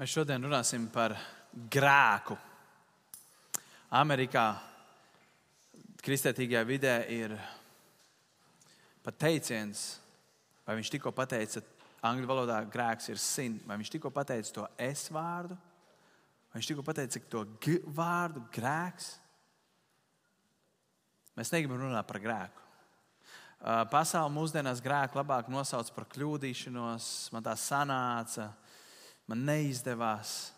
[0.00, 1.12] Mēs šodien runāsim par
[1.68, 2.32] grēku.
[3.92, 4.44] Amerikā,
[6.00, 7.34] kristietīgajā vidē, ir
[9.04, 9.82] pat teiciens,
[10.64, 11.60] vai viņš tikko pateica,
[12.08, 15.58] angļu valodā grēks ir sin, vai viņš tikko pateica to es vārdu,
[16.48, 17.44] vai viņš tikko pateica to
[18.00, 19.10] vārdu, grēks.
[21.36, 22.64] Mēs negribam runāt par grēku.
[23.92, 28.48] Pasaule mūsdienās grēku labāk nosauc par kļūdīšanos, man tā sanāca,
[29.30, 30.50] man neizdevās.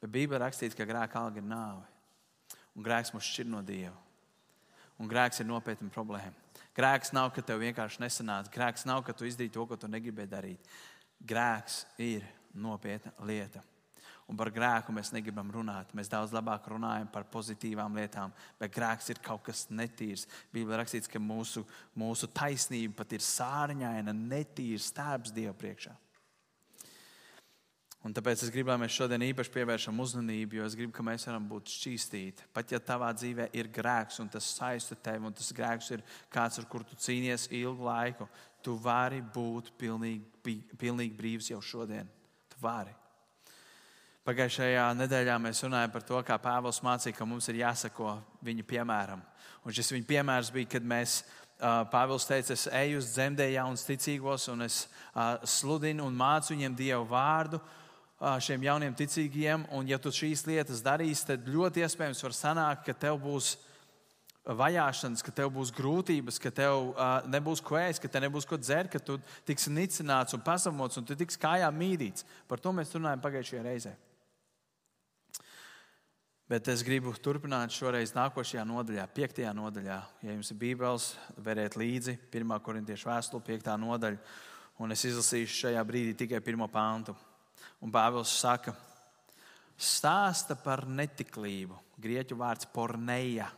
[0.00, 1.84] Bet Bībelē rakstīts, ka grēka alga ir nāve.
[2.76, 3.96] Un grēks mūs šķir no Dieva.
[5.00, 6.36] Un grēks ir nopietna problēma.
[6.76, 8.52] Grēks nav, ka tev vienkārši nesanāca.
[8.54, 10.70] Grēks nav, ka tu izdarīji to, ko tu negribēji darīt.
[11.20, 12.24] Grēks ir
[12.54, 13.62] nopietna lieta.
[14.30, 15.90] Un par grēku mēs negribam runāt.
[15.96, 20.28] Mēs daudz labāk runājam par pozitīvām lietām, bet grēks ir kaut kas netīrs.
[20.54, 21.64] Bībelē rakstīts, ka mūsu,
[21.98, 25.96] mūsu taisnība pat ir sārņaina, netīra stēps Dieva priekšā.
[28.00, 31.26] Un tāpēc es gribu, lai mēs šodien īpaši pievēršam uzmanību, jo es gribu, lai mēs
[31.28, 32.46] varam būt šķīstīti.
[32.56, 36.56] Pat ja tavā dzīvē ir grēks, un tas saista tevi, un tas grēks ir kāds,
[36.56, 38.24] ar kuru tu cīnies ilgu laiku,
[38.64, 42.08] tu vari būt pilnīgi, pilnīgi brīvs jau šodien.
[42.48, 42.94] Tu vari.
[44.24, 49.20] Pagājušajā nedēļā mēs runājām par to, kā Pāvils mācīja, ka mums ir jāsako viņa piemēram.
[49.64, 51.18] Un šis viņa piemērs bija, kad mēs
[51.92, 54.86] Pāvils teica, es eju uz dzemdē jaunas ticīgos, un es
[55.56, 57.60] sludinu un mācu viņiem Dievu vārdu
[58.20, 62.96] šiem jauniem ticīgiem, un ja tu šīs lietas darīsi, tad ļoti iespējams var sanākt, ka
[63.06, 63.54] tev būs
[64.44, 68.58] vajāšanas, ka tev būs grūtības, ka tev uh, nebūs ko ēst, ka tev nebūs ko
[68.60, 69.18] dzert, ka tu
[69.48, 72.24] tiksi nicināts un pazemots un tu tiks kājām mīdīts.
[72.48, 73.94] Par to mēs runājam pagājušajā reizē.
[76.50, 79.98] Bet es gribu turpināt šoreiz nākošajā nodaļā, piektajā nodaļā.
[80.24, 82.56] Ja jums ir bībeles, veriet līdzi 1.
[82.66, 84.18] korintiešu vēstuli, piekta nodaļa.
[84.82, 87.14] Un es izlasīšu šajā brīdī tikai pirmo pāntu.
[87.80, 88.74] Un Pāvils saka,
[89.80, 91.78] stāsta par netiklību.
[92.00, 93.48] Grieķu vārds porneja.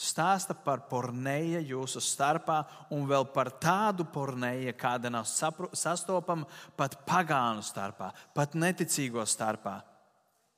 [0.00, 2.62] Stāsta par porneju jūsu starpā
[2.96, 9.74] un vēl par tādu porneju, kāda nav sastopama pat pagānu starpā, pat neticīgo starpā.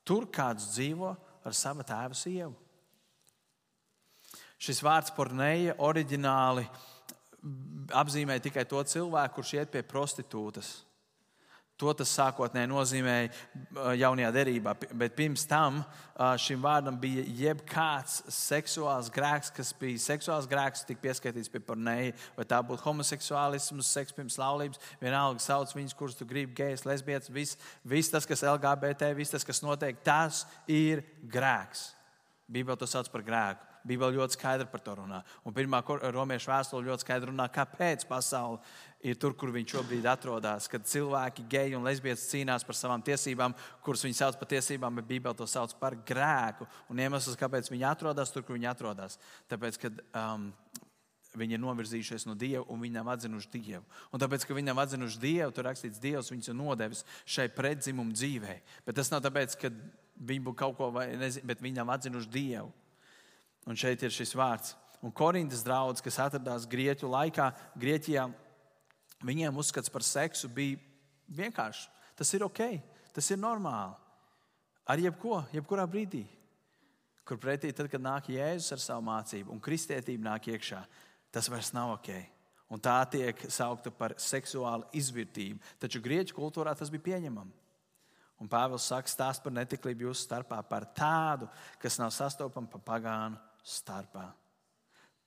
[0.07, 1.11] Tur kāds dzīvo
[1.43, 2.55] ar savu tēvu sievu.
[4.63, 6.63] Šis vārds porneja oriģināli
[7.99, 10.71] apzīmē tikai to cilvēku, kurš iet pie prostitūtas.
[11.83, 18.21] To tas sākotnēji nozīmēja uh, jaunajā derībā, bet pirms tam uh, šim vārdam bija jebkāds
[18.31, 24.15] seksuāls grēks, kas bija seksuāls grēks, tika pieskaitīts pie pornēja, vai tā būtu homoseksuālisms, seks
[24.15, 29.11] pirms laulības, vienalga sauc viņus, kurus tu gribi, gejs, lesbietis, viss, viss tas, kas LGBT,
[29.19, 31.03] viss tas, kas notiek, tas ir
[31.35, 31.89] grēks.
[32.47, 33.72] Bībeli to sauc par grēku.
[33.89, 35.23] Bībeli ļoti skaidri par to runā.
[35.47, 38.61] Un pirmā romiešu vēstule ļoti skaidri runā, kāpēc pasaule
[39.03, 40.69] ir tur, kur viņš šobrīd atrodas.
[40.71, 45.09] Kad cilvēki, geji un lesbietes cīnās par savām tiesībām, kuras viņi sauc par tiesībām, bet
[45.11, 46.69] Bībeli to sauc par grēku.
[46.93, 49.19] Un iemesls, kāpēc viņi atrodas tur, kur viņi atrodas,
[49.51, 49.91] tāpēc, ka
[50.23, 50.51] um,
[51.39, 53.83] viņi ir novirzījušies no Dieva un viņi nav atzinuši Dievu.
[54.13, 58.15] Un tāpēc, ka viņi nav atzinuši Dievu, tur rakstīts, Dievs viņus ir nodevis šai pretzimumu
[58.17, 58.59] dzīvē.
[58.87, 59.73] Bet tas nav tāpēc, ka
[60.23, 62.71] viņi būtu kaut ko vai nezinu, bet viņi nav atzinuši Dievu.
[63.67, 64.77] Un šeit ir šis vārds.
[65.03, 68.29] Un Korintas draugs, kas atradās Grieķu laikā, Grieķijā,
[69.23, 70.79] Viņiem uzskats par seksu bija
[71.31, 71.87] vienkārši.
[72.19, 72.63] Tas ir ok,
[73.15, 73.95] tas ir normāli.
[74.91, 76.25] Ar jebko, jebkurā brīdī.
[77.23, 80.81] Kur pretī, tad, kad nāk Jēzus ar savu mācību un kristietība nāk iekšā,
[81.31, 82.11] tas vairs nav ok.
[82.73, 85.61] Un tā tiek saukta par seksuālu izvērtību.
[85.79, 87.55] Taču grieķu kultūrā tas bija pieņemami.
[88.43, 91.47] Un Pāvils saka, stāst par netiklību jūsu starpā, par tādu,
[91.79, 94.29] kas nav sastopama pa pagānu starpā.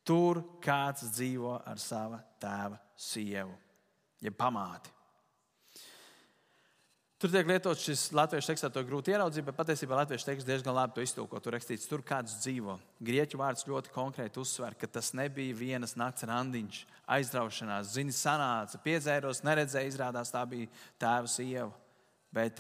[0.05, 3.55] Tur kāds dzīvo ar sava tēva sievu
[4.25, 4.91] jeb pamāti.
[7.15, 10.97] Tur tiek lietots šis latviešu teksts, to grūti ieraudzīt, bet patiesībā latviešu teksts diezgan labi
[10.97, 11.39] to iztulko.
[11.41, 12.75] Tur rakstīts, tur kāds dzīvo.
[13.07, 16.81] Grieķu vārds ļoti konkrēti uzsver, ka tas nebija vienas nakts randiņš,
[17.15, 20.67] aizraušanās, ziņas sanāca, piedzēros, neredzēja, izrādās tā bija
[21.01, 21.71] tēva sieva.
[22.35, 22.59] Bet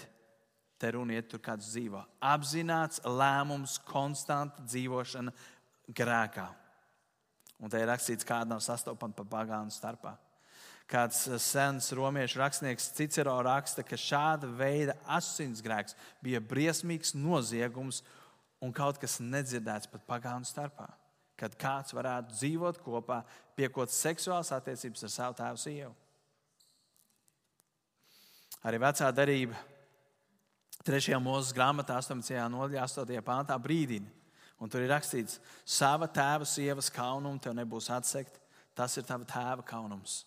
[0.79, 2.05] te runa iet, tur kāds dzīvo.
[2.23, 5.35] Apzināts lēmums, konstanta dzīvošana
[5.89, 6.45] grēkā.
[7.63, 10.15] Un te ir rakstīts, kāda nav sastopama pa pagānu starpā.
[10.91, 18.03] Kāds eh, sens romiešu rakstnieks Cicero raksta, ka šāda veida asinsgrēks bija briesmīgs noziegums
[18.61, 20.89] un kaut kas nedzirdēts pat pagānu starpā.
[21.35, 23.23] Kad kāds varētu dzīvot kopā,
[23.57, 25.95] piekot seksuālas attiecības ar savu tēvu sievu.
[28.65, 29.57] Arī vecā darība
[30.85, 31.17] 3.
[31.21, 32.37] mūzes grāmatā, 18.
[32.53, 33.25] nodaļā, 8.
[33.25, 34.07] pāntā brīdina.
[34.61, 38.39] Un tur ir rakstīts, sava tēva sievas kaunumu tev nebūs atsekt.
[38.75, 40.23] Tas ir tava tēva kaunums.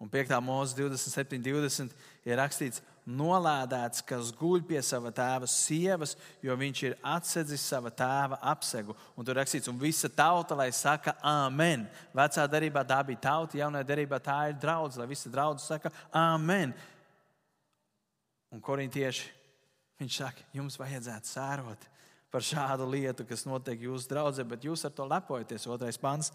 [0.00, 0.32] Un 5.
[0.42, 1.90] mūzika 27, 20
[2.24, 8.38] ir rakstīts, nolādēts, kas guļ pie sava tēva sievas, jo viņš ir atsedzis sava tēva
[8.52, 8.96] apsegu.
[9.12, 11.84] Un tur rakstīts, un visa tauta, lai saka, amen.
[12.16, 16.72] Vecā darbā tā bija tauta, jaunajā darbā tā ir draudz, lai visi draudz saka, amen.
[18.50, 19.28] Un korintieši,
[20.00, 21.90] viņš saka, jums vajadzētu sērot
[22.30, 25.68] par šādu lietu, kas notiek jūsu draudzē, bet jūs ar to lepojaties.
[25.70, 26.32] Otrais pants.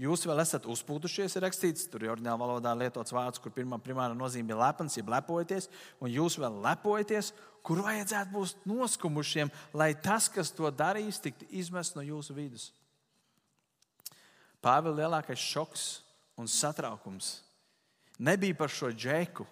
[0.00, 4.16] Jūs vēl esat uzpūtušies, ir rakstīts, tur ir oriģinālā valodā lietots vārds, kur pirmā primāra
[4.16, 5.68] nozīme ir lepns, jeb lepojaties,
[6.00, 11.98] un jūs vēl lepojaties, kur vajadzētu būt noskumušiem, lai tas, kas to darīs, tiktu izmests
[11.98, 12.70] no jūsu vidus.
[14.64, 15.86] Pāvila lielākais šoks
[16.40, 17.42] un satraukums
[18.20, 19.44] nebija par šo džeku,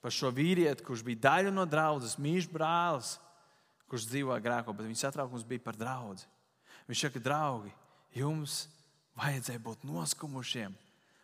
[0.00, 3.18] par šo vīrieti, kurš bija daļa no draudzes, mīļš brālis,
[3.90, 6.22] kurš dzīvoja grēko, bet viņa satraukums bija par draugu.
[6.88, 7.72] Viņš saka, draugi,
[8.14, 8.64] jums
[9.18, 10.74] vajadzēja būt noskumušiem,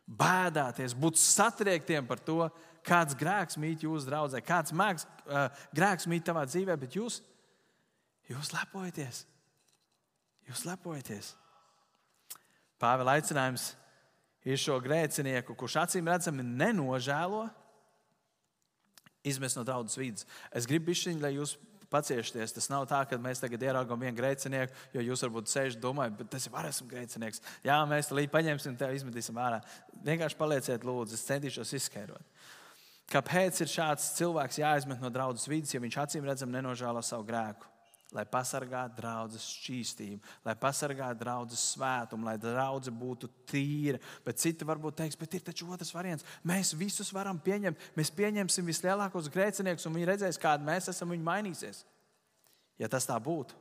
[0.06, 2.46] bēdāties, būt satriektiem par to,
[2.86, 7.20] kāds grēks mīt jūsu draudzē, kāds mēks, uh, grēks mīt tavā dzīvē, bet jūs,
[8.30, 9.24] jūs lepojaties.
[10.46, 11.32] Jūs lepojaties.
[12.78, 13.72] Pāvila aicinājums
[14.46, 17.46] ir šo grēcinieku, kurš acīm redzami nenožēlo,
[19.26, 20.26] izmest no draudzes vidas.
[20.54, 21.56] Es gribu bišķiņ, lai jūs
[21.96, 22.54] paciešties.
[22.54, 26.32] Tas nav tā, ka mēs tagad ieraugām vienu grēcinieku, jo jūs varbūt sēžat domājat, bet
[26.36, 27.42] tas ir var esmu grēcinieks.
[27.66, 29.62] Jā, mēs līdzi paņemsim tevi, izmetīsim ārā.
[30.06, 32.36] Vienkārši palieciet, lūdzu, es centīšos izskaidrot.
[33.10, 37.75] Kāpēc ir šāds cilvēks jāizmet no draudzes vidas, ja viņš acīm redzam nenožēlo savu grēku?
[38.14, 43.98] Lai pasargātu draudzes šķīstību, lai pasargātu draudzes svētumu, lai draudzene būtu tīra.
[44.22, 46.26] Bet citi varbūt teiks, bet ir taču otrs variants.
[46.46, 47.88] Mēs visus varam pieņemt.
[47.98, 51.82] Mēs pieņemsim vislielākos grēciniekus, un viņi redzēs, kādi mēs esam, viņi mainīsies.
[52.78, 53.58] Ja tas tā būtu,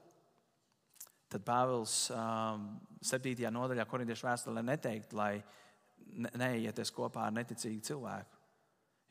[1.32, 2.70] tad Pāvils um,
[3.02, 3.50] 7.
[3.50, 5.40] nodaļā, korintiešu vēstulē, neteikt, lai
[6.38, 8.35] neieties kopā ar neticīgu cilvēku.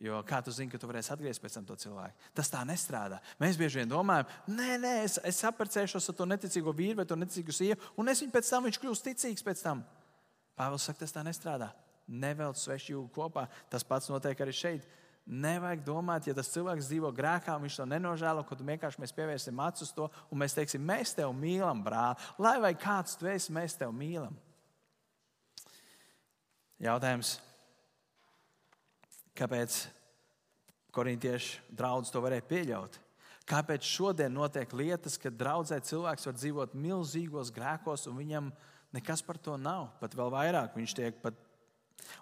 [0.04, 2.26] Jo kā tu zini, ka tu varēsi atgriezties pēc tam to cilvēku?
[2.36, 3.22] Tas tā nestrādā.
[3.40, 7.16] Mēs bieži vien domājam, nē, nē, es, es apprecēšos ar to neticīgo vīru vai to
[7.16, 9.80] neticīgu sievu, un es viņu pēc tam viņš kļūst ticīgs pēc tam.
[10.60, 11.70] Pāvils saka, tas tā nestrādā.
[12.04, 13.46] Nevelc svešu jūgu kopā.
[13.72, 14.84] Tas pats notiek arī šeit.
[15.24, 19.94] Nevajag domāt, ja tas cilvēks dzīvo grēkā, viņš to nenožēlo, ka vienkārši mēs pievērsim acis
[19.96, 22.20] to un mēs teiksim, mēs tevi mīlam, brāl.
[22.36, 24.36] Lai vai kāds tu esi, mēs tevi mīlam.
[26.84, 27.38] Jautājums,
[29.34, 29.78] Kāpēc
[30.94, 33.00] korintieši draudz to varēja pieļaut?
[33.48, 38.48] Kāpēc šodien notiek lietas, kad draudzē cilvēks var dzīvot milzīgos grēkos, un viņam
[38.96, 39.90] nekas par to nav?
[40.00, 41.36] Pat vēl vairāk viņš tiek pat.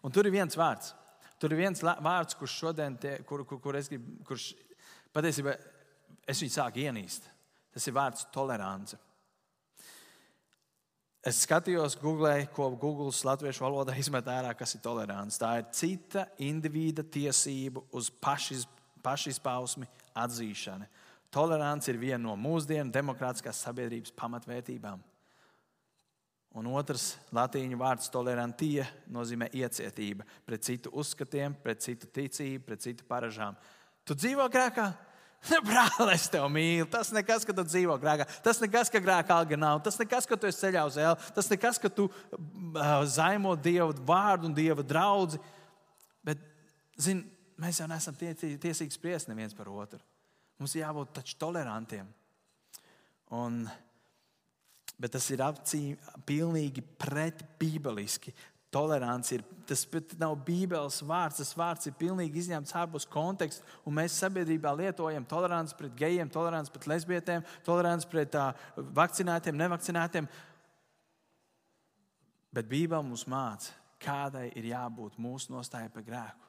[0.03, 0.97] Un tur ir viens vārds.
[1.39, 4.53] Tur ir viens vārds, kurš šodien, tie, kur, kur, kur es gribu, kurš
[5.15, 5.55] patiesībā
[6.27, 7.29] es viņu sāku ienīst.
[7.75, 8.99] Tas ir vārds tolerance.
[11.23, 15.39] Es skatījos, Google, ko Google latviešu valodā izmet ārā, kas ir tolerants.
[15.39, 18.65] Tā ir cita individa tiesību uz pašiz,
[19.07, 19.87] pašizpausmi
[20.19, 20.89] atzīšana.
[21.33, 24.99] Tolerants ir viena no mūsdienu demokrātiskās sabiedrības pamatvērtībām.
[26.59, 33.07] Un otrs latīņu vārds tolerantie nozīmē iecietība pret citu uzskatiem, pret citu ticību, pret citu
[33.09, 33.55] paražām.
[34.05, 34.91] Tu dzīvo grēkā,
[35.67, 36.87] Brāl, es tevi mīlu.
[36.91, 38.29] Tas nekas, ka tu dzīvo grēkā.
[38.45, 39.81] Tas nekas, ka grēkā alga nav.
[39.83, 41.19] Tas nekas, ka tu esi ceļā uz ēlu.
[41.35, 45.41] Tas nekas, ka tu uh, zaimo Dieva vārdu un Dieva draugu.
[46.23, 46.43] Bet,
[47.01, 47.27] zini,
[47.63, 49.99] mēs jau neesam tie, tiesīgi spriest neviens par otru.
[50.63, 52.07] Mums jābūt taču tolerantiem.
[53.35, 53.65] Un,
[55.01, 58.35] bet tas ir apcīm, pilnīgi pretbībeliski.
[58.73, 59.83] Tolerants ir tas
[60.17, 63.67] nav Bībeles vārds, tas vārds ir pilnīgi izņemts ārpus konteksta.
[63.85, 68.65] Mēs sabiedrībā lietojam toleranci pret gejiem, toleranci pret lesbietēm, toleranci pret uh,
[68.97, 70.31] vakcinētiem, nevakcinētiem.
[72.53, 76.49] Bet Bībele mums māca, kādai ir jābūt mūsu nostājai par grēku.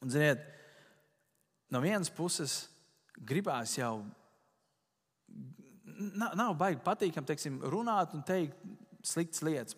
[0.00, 0.48] Un, ziniet,
[1.68, 2.60] no vienas puses
[3.20, 3.98] gribās jau,
[6.16, 8.60] nav, nav baigi patīkami runāt un teikt,
[9.08, 9.76] sliktas lietas.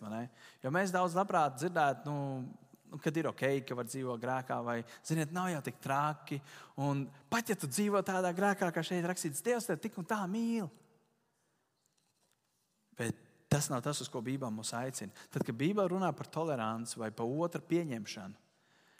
[0.63, 2.43] Jo mēs daudz labprāt dzirdētu, nu,
[2.91, 6.41] nu, kad ir ok, ka var dzīvot grēkā, vai, ziniet, nav jau tik traki.
[6.83, 10.19] Un pat ja tu dzīvo tādā grēkā, kā šeit rakstīts, Dievs tevi tik un tā
[10.29, 10.69] mīl.
[12.99, 13.17] Bet
[13.51, 15.15] tas nav tas, uz ko Bībele mūs aicina.
[15.31, 18.37] Tad, kad Bībele runā par toleranci vai par otru pieņemšanu,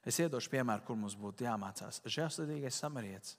[0.08, 2.02] es iedošu piemēru, kur mums būtu jāmācās.
[2.08, 3.38] Žēlsirdīgais samarietis.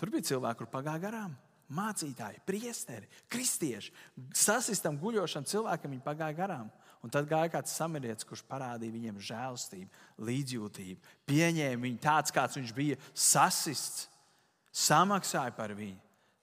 [0.00, 1.36] Tur bija cilvēki, kur pagāja garām
[1.74, 3.92] mācītāji, priesteri, kristieši,
[4.36, 6.70] sasistam guļošam cilvēkam, viņi pagāja garām.
[7.00, 12.74] Un tad gāja kāds samarietis, kurš parādīja viņiem žēlstību, līdzjūtību, pieņēma viņu tāds, kāds viņš
[12.76, 14.08] bija, sasists,
[14.68, 15.96] samaksāja par viņu.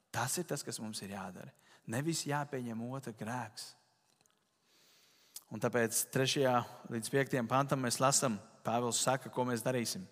[0.10, 1.54] Tas ir tas, kas mums ir jādara.
[1.88, 3.70] Nevis jāpieņem otra grēks.
[5.54, 6.50] Un tāpēc 3.
[6.92, 7.38] līdz 5.
[7.48, 10.04] pantam mēs lasām, Pāvils saka, ko mēs darīsim.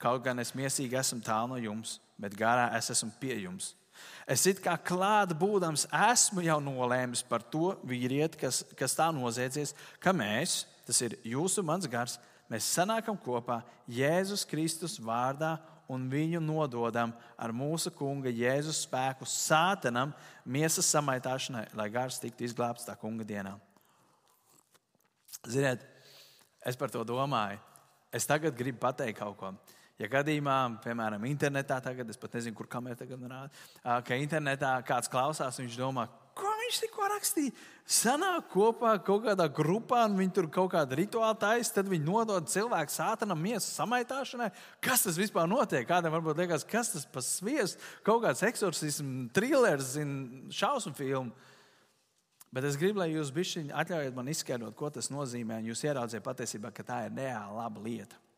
[0.00, 3.74] Kaut gan es miesīgi esmu tālu no jums, bet garā es esmu pie jums.
[4.30, 9.74] Es it kā klāta būdams, esmu jau nolēmis par to vīrieti, kas, kas tā noziedzies,
[9.98, 12.18] ka mēs, tas ir jūsu mans gars,
[12.50, 15.56] mēs sanākam kopā Jēzus Kristus vārdā
[15.90, 20.14] un viņu nododam ar mūsu kunga Jēzus spēku sātanam,
[20.46, 23.56] miesas samaitāšanai, lai gars tiktu izglābts tā kunga dienā.
[25.48, 25.82] Ziniet,
[26.66, 27.58] es par to domāju.
[28.14, 29.52] Es tagad gribu pateikt kaut ko.
[30.00, 33.50] Ja gadījumā, piemēram, internetā, tagad es pat nezinu, kur kamera tagad rāda,
[34.06, 36.06] ka internetā kāds klausās, viņš domā,
[36.40, 37.52] ko viņš tikko rakstīja.
[37.84, 42.48] Sanāk kopā kaut kādā grupā, un viņi tur kaut kādu rituālu taisa, tad viņi nodod
[42.48, 44.48] cilvēku sātanam miesas samaitāšanai.
[44.80, 45.84] Kas tas vispār notiek?
[45.90, 49.92] Kādam varbūt liekas, kas tas par sviestu, kaut kāds eksorcisms, trilers,
[50.62, 51.36] šausmu filmu.
[52.56, 55.60] Bet es gribu, lai jūs bišķiņi atļaujiet man izskaidrot, ko tas nozīmē.
[55.68, 58.29] Jūs ieraudziet patiesībā, ka tā ir neāla laba lieta.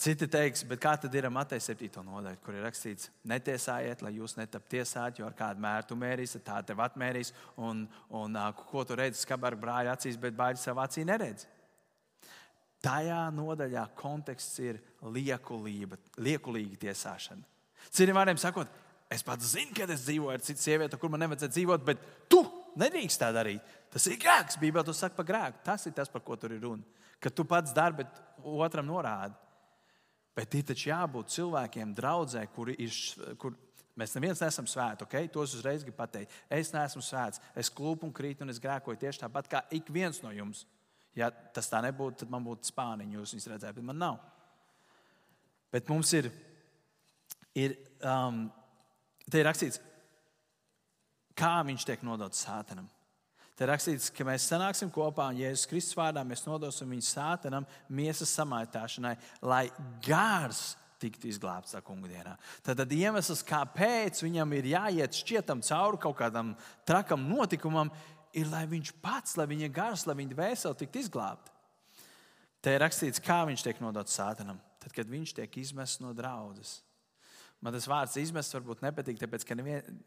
[0.00, 2.00] Citi teiks, bet kā tad ir ar Mateja 7.
[2.06, 6.40] nodaļu, kur ir rakstīts, netiesājiet, lai jūs netaptu tiesāti, jo ar kādu mēru tu mērīsi,
[6.46, 7.82] tā tev atmērīs, un,
[8.16, 8.38] un
[8.70, 11.44] ko tu redzi skarbā brāļa acīs, bet bāļi savā acī neredz.
[12.80, 17.44] Tajā nodaļā konteksts ir liekulība, liekulīga tiesāšana.
[17.92, 18.72] Citiem vārdiem sakot,
[19.12, 22.40] es pats zinu, ka es dzīvoju ar citu sievieti, kur man nevajadzētu dzīvot, bet tu
[22.80, 23.76] nedrīkst tā darīt.
[23.92, 24.56] Tas ir grēks.
[24.64, 25.60] Bībelē tu saki par grēku.
[25.66, 27.04] Tas ir tas, par ko tur ir runa.
[27.20, 29.36] Ka tu pats dari, bet otram norādi.
[30.40, 32.94] Bet ir taču jābūt cilvēkiem, draudzē, kuri ir.
[33.40, 33.56] Kur,
[33.98, 35.26] Mēs neviens neesam svēti, ok?
[35.34, 36.32] To es uzreiz gribu pateikt.
[36.48, 40.22] Es neesmu svēts, es klūpu un krītu un es grēkoju tieši tāpat kā ik viens
[40.24, 40.62] no jums.
[41.18, 44.16] Ja tas tā nebūtu, tad man būtu spāniņi, jūs viņus redzētu, bet man nav.
[45.74, 46.30] Bet mums ir,
[47.58, 48.46] ir um,
[49.26, 49.82] te ir rakstīts,
[51.36, 52.88] kā viņš tiek nodots sātanam.
[53.60, 58.30] Te rakstīts, ka mēs sanāksim kopā un Jēzus Kristus vārdā mēs nodosim viņu sātanam miesas
[58.38, 59.66] samaitāšanai, lai
[60.06, 62.38] gars tiktu izglābts tā kungu dienā.
[62.64, 66.54] Tad, tad iemesls, kāpēc viņam ir jāiet šķietam cauri kaut kādam
[66.88, 67.92] trakam notikumam,
[68.32, 71.52] ir, lai viņš pats, lai viņa gars, lai viņa dvēsele tiktu izglābta.
[72.64, 76.78] Te ir rakstīts, kā viņš tiek nodots sātanam, tad, kad viņš tiek izmests no draudzes.
[77.60, 80.00] Man tas vārds izmests varbūt nepatīk, tāpēc, ka nevien...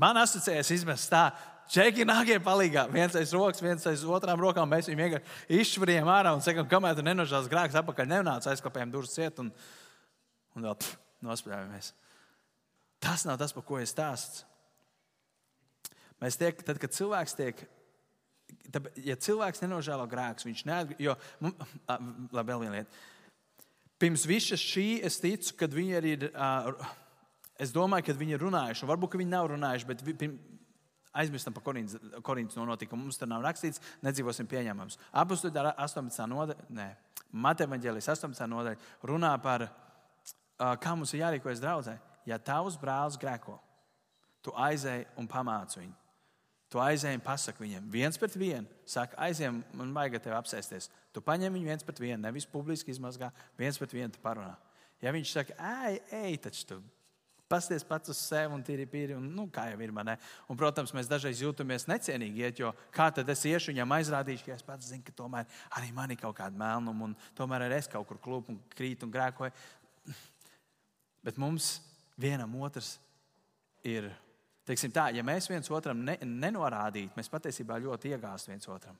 [0.00, 1.30] man asociējas izmests tā,
[1.70, 2.86] čeki nākie palīgā.
[2.92, 4.70] Viens aiz rokas, viens aiz otrām rokām.
[4.70, 9.16] Mēs viņu vienkārši izšķirījām ārā un sakām, kamēr tu nenožās grēks atpakaļ, nenāca aizkāpējām durvis
[9.16, 9.52] ciet un,
[10.56, 11.92] un vēl pff, nospļāvāmies.
[13.00, 14.46] Tas nav tas, par ko es stāstu.
[16.20, 17.62] Mēs tiek, tad, kad cilvēks tiek
[18.70, 21.30] Tad, ja cilvēks nenožēlo grēkus, viņš neatgriežas.
[21.90, 23.00] Labi, vēl viena lieta.
[24.00, 26.26] Pirms visa šī es ticu, ka viņi arī ir.
[27.60, 28.88] Es domāju, ka viņi ir runājuši.
[28.88, 30.00] Varbūt viņi nav runājuši, bet
[31.12, 33.04] aizmirstam par Korintas notikumu.
[33.04, 34.98] Mums tur nav rakstīts, nedzīvosim pieņemams.
[35.12, 36.26] Apostoli 18.
[36.30, 36.86] nodaļa,
[37.30, 38.46] Mateja Vangelijas 18.
[38.50, 38.76] nodaļa
[39.06, 39.66] runā par,
[40.56, 41.98] kā mums ir jārīkojas draudzē.
[42.28, 43.56] Ja tavs brālis grēko,
[44.44, 45.96] tu aizēji un pamāci viņu.
[46.70, 48.68] Tu aizēji un pasaki viņiem, viens pret vienu.
[48.86, 50.86] Saka, aizējām, man vajag tevi apsēsties.
[51.10, 54.54] Tu paņem viņu viens pret vienu, nevis publiski izmazgā, viens pret vienu parunā.
[55.02, 55.56] Ja viņš saka,
[55.88, 56.78] ej, ej, taču tu
[57.50, 60.14] pasties pats uz sevi un tīri pīri, un, nu, kā jau ir manē.
[60.46, 64.54] Un, protams, mēs dažreiz jūtamies necienīgi, iet, jo kā tad es iešu viņam aizrādīšu, ka
[64.54, 67.90] es pats zinu, ka tomēr arī man ir kaut kāda melnuma, un tomēr arī es
[67.90, 70.16] kaut kur klūpu un krītu un grēkoju.
[71.26, 71.76] Bet mums
[72.20, 72.96] vienam otrs
[73.84, 74.08] ir
[74.70, 78.98] Teiksim tā, ja mēs viens otram ne, nenorādītu, mēs patiesībā ļoti iegāztu viens otram.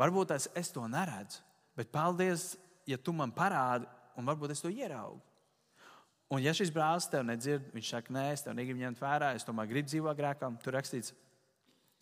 [0.00, 1.42] Varbūt es, es to neredzu,
[1.78, 2.56] bet paldies,
[2.88, 3.86] ja tu man parādi,
[4.18, 5.20] un varbūt es to ieraugu.
[6.32, 9.44] Un ja šis brālis tev nedzird, viņš saka, nē, es tev negribu ņemt vērā, es
[9.44, 11.12] tomēr gribu dzīvot grēkā, tur rakstīts,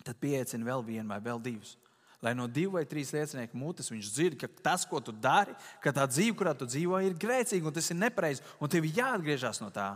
[0.07, 1.75] tad pieaicina vēl vienu vai vēl divus.
[2.21, 5.91] Lai no divu vai trīs liecinieku mutes viņš dzird, ka tas, ko tu dari, ka
[5.91, 9.59] tā dzīve, kurā tu dzīvo, ir grēcīga un tas ir nepareizi, un tev ir jāatgriežas
[9.63, 9.95] no tā.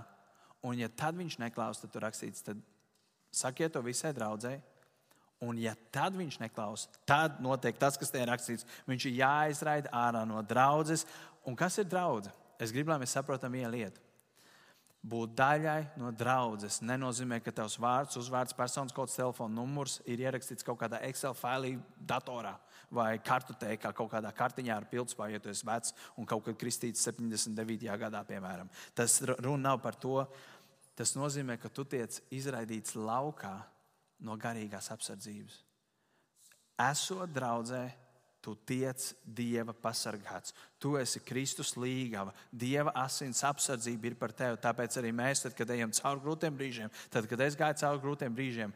[0.66, 2.60] Un, ja tad viņš neklausās, tad tur rakstīts, tad
[3.36, 4.62] Sakiet to visai draudzēji.
[5.44, 8.66] Un, ja tad viņš neklausa, tad notiek tas, kas te ir rakstīts.
[8.88, 11.04] Viņš ir jāizraida ārā no draudzes.
[11.46, 12.34] Un kas ir draudzene?
[12.56, 14.00] Es gribu, lai mēs saprotam vienu lietu.
[15.06, 20.66] Būt daļai no draudzes nenozīmē, ka tavs vārds, uzvārds, personas kods, telefona numurs ir ierakstīts
[20.66, 22.56] kaut kādā Excel failī, datorā
[22.96, 27.06] vai kartotēkā, kaut kādā kartiņā ar pildspēju, ja tu esi vecs un kaut kad kristīts
[27.06, 27.86] 79.
[28.02, 28.72] gadā, piemēram.
[28.98, 30.24] Tas runa nav par to,
[30.96, 33.54] Tas nozīmē, ka tu tiec izraidīts laukā
[34.24, 35.58] no garīgās apsardzības.
[36.88, 37.84] Esot draudzē,
[38.46, 40.54] tu tiec Dieva pasargāts.
[40.78, 42.34] Tu esi Kristus līgava.
[42.54, 44.60] Dieva asins apsardzība ir par tevi.
[44.62, 48.38] Tāpēc arī mēs, tad, kad ejam cauri grūtiem brīžiem, tad, kad es gāju cauri grūtiem
[48.38, 48.76] brīžiem,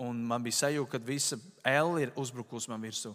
[0.00, 1.36] un man bija sajūta, ka visa
[1.68, 3.12] L ir uzbrukusi man virsū,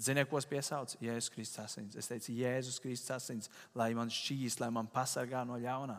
[0.00, 0.96] Ziniet, ko es piesaucu?
[1.04, 1.96] Jēzus Kristus asins.
[1.98, 5.98] Es teicu, Jēzus Kristus asins, lai man šķīst, lai man pasargā no ļaunā.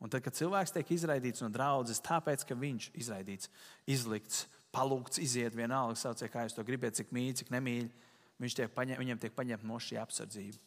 [0.00, 3.50] Un tad, kad cilvēks tiek izraidīts no draudzes, tāpēc, ka viņš ir izraidīts,
[3.86, 7.90] izlikts, palūgts, iziet vienalga, sauciet, kā jūs to gribat, cik mīļi, cik nemīļi,
[8.48, 10.58] tiek paņem, viņam tiek paņemta no šī apsardzība.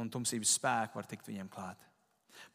[0.00, 1.82] Un tumsības spēku var tikt viņiem klāt.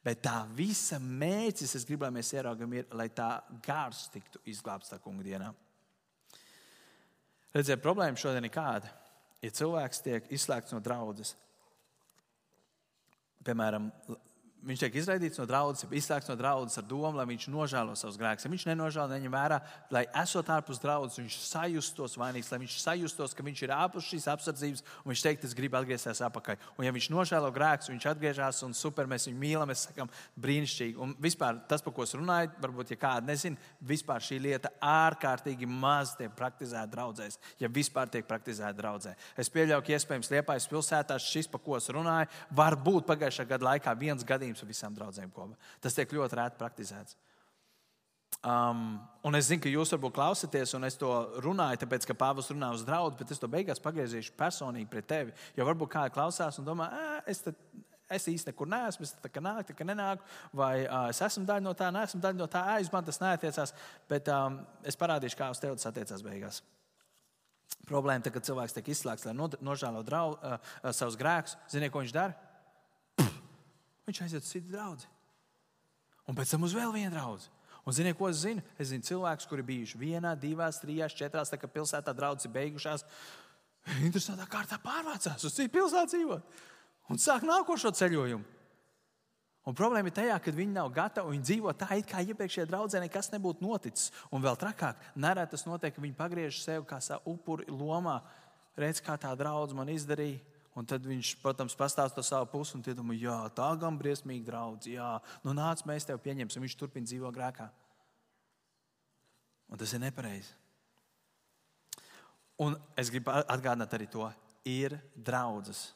[0.06, 3.30] Bet tā visa mērķis, es gribu, lai mēs ieraugam, ir, lai tā
[3.66, 5.52] gars tiktu izglābts tā kunga dienā.
[7.56, 8.92] Redziet, problēma šodien ir kāda.
[9.44, 11.36] Ja cilvēks tiek izslēgts no draudzes,
[13.46, 13.92] piemēram,
[14.66, 18.46] viņš tiek izraidīts no draudzes, izslēgts no draudzes ar domu, lai viņš nožēlo savus grēkus.
[18.48, 19.60] Ja viņš nenožēlo, neņem vērā,
[19.94, 24.28] lai esot ārpus draudzes, viņš sajustos vainīgs, lai viņš sajustos, ka viņš ir ārpus šīs
[24.34, 26.58] apsardzības, un viņš teikt, es gribu atgriezties atpakaļ.
[26.80, 30.98] Un ja viņš nožēlo grēkus, viņš atgriežas un super, mēs viņu mīlam, mēs sakām, brīnišķīgi.
[31.02, 35.70] Un vispār tas, par ko es runāju, varbūt, ja kāda nezina, vispār šī lieta ārkārtīgi
[35.70, 39.16] maz tiek praktizēta draudzēs, ja vispār tiek praktizēta draudzē.
[39.38, 43.70] Es pieļauju, ka iespējams Liepājas pilsētā šis, par ko es runāju, var būt pagājušā gada
[43.70, 45.56] laikā viens gadījums gadījums ar visām draudzēm kopā.
[45.82, 47.18] Tas tiek ļoti rēti praktizēts.
[48.44, 51.10] Um, un es zinu, ka jūs varbūt klausāties, un es to
[51.42, 55.34] runāju, tāpēc, ka Pāvils runā uz draugu, bet es to beigās pagriezīšu personīgi pret tevi.
[55.56, 56.90] Jo varbūt kāds klausās un domā,
[57.26, 57.56] es, te,
[58.12, 61.46] es īsti nekur neesmu, es tā kā nāku, tā kā nenāku, vai uh, es esmu
[61.48, 63.74] daļa no tā, neesmu daļa no tā, aiz man tas neatiecās.
[64.10, 66.62] Bet um, es parādīšu, kā uz tevi tas attiecās beigās.
[67.90, 69.34] Problēma ir, kad cilvēks tiek izslēgts, lai
[69.64, 71.58] nožēlo draugu, uh, savus grēkus.
[71.72, 72.38] Ziniet, ko viņš dara?
[74.06, 75.08] Viņš aiziet uz citu draugu.
[76.30, 77.46] Un pēc tam uz vēl vienu draugu.
[77.86, 78.64] Un ziniet, ko es zinu?
[78.82, 83.06] Es zinu cilvēkus, kuri bijuši vienā, divās, trijās, četrās, tā kā pilsētā draudzes ir beigušās.
[84.08, 86.64] Interesantā kārtā pārvācās uz citu pilsētu dzīvot
[87.14, 88.54] un sāk nākošo ceļojumu.
[89.66, 93.00] Un problēma ir tajā, ka viņi nav gatavi, viņi dzīvo tā, it kā iepriekšējā draudzē
[93.02, 94.12] nekas nebūtu noticis.
[94.30, 98.20] Un vēl trakāk, nereti tas notiek, ka viņi pagriež sevi kā savu upuri lomā.
[98.78, 100.38] Redz, kā tā draudzene man izdarīja,
[100.76, 104.90] Un tad viņš, protams, pastāsta savu pusi, un tie domā, jā, tā gan briesmīgi draudz,
[104.92, 105.14] jā,
[105.46, 106.66] nu nāc, mēs tevi pieņemsim.
[106.66, 107.70] Viņš turpina dzīvot grēkā.
[109.72, 110.52] Un tas ir nepareizi.
[112.62, 114.28] Un es gribu atgādināt arī to,
[114.68, 115.90] ir draudzes,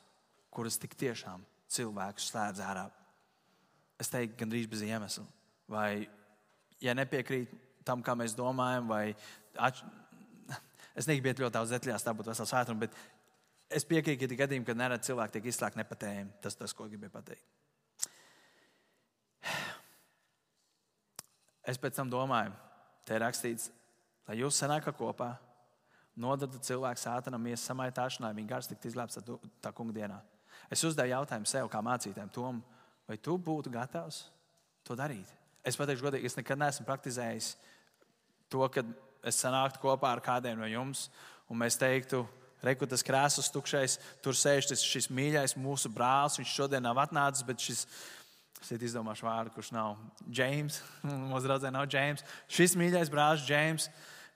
[0.52, 2.88] kuras tik tiešām cilvēkus slēdz ārā.
[4.00, 5.26] Es teiktu, gandrīz bez iemesla.
[5.70, 6.08] Vai,
[6.82, 7.52] ja nepiekrīt
[7.88, 9.04] tam, kā mēs domājam, vai
[9.60, 9.84] atš...
[11.00, 12.96] es negribu iet ļoti daudz detaļās, tā būtu vesela svētuma, bet
[13.70, 16.32] Es piekrītu, ka ir gadījumi, kad nereti cilvēki tiek izslēgti nepatējami.
[16.42, 17.46] Tas tas, ko gribēju pateikt.
[21.70, 22.56] Es pēc tam domāju,
[23.06, 23.70] te ir rakstīts,
[24.26, 25.36] lai jūs sanākat kopā,
[26.20, 29.22] nodadat cilvēku sātanam, ies samaitāšanai, viņa gars tikt izglābts
[29.62, 30.18] tā kunga dienā.
[30.74, 32.64] Es uzdevu jautājumu sev, kā mācītājiem, Tom,
[33.08, 34.24] vai tu būtu gatavs
[34.86, 35.30] to darīt?
[35.62, 37.54] Es pateikšu, godīgi, es nekad neesmu praktizējis
[38.50, 38.84] to, ka
[39.30, 41.08] es sanāktu kopā ar kādiem no jums,
[41.52, 42.24] un mēs teiktu,
[42.66, 46.36] Reku tas krēsls tukšais, tur sēž tas šis mīļais mūsu brālis.
[46.42, 47.86] Viņš šodien nav atnācis, bet šis,
[48.60, 49.96] es izdomāšu vārdu, kurš nav
[50.28, 50.82] James.
[51.32, 52.26] Mūsu draudzē nav James.
[52.52, 53.88] Šis mīļais brālis, James,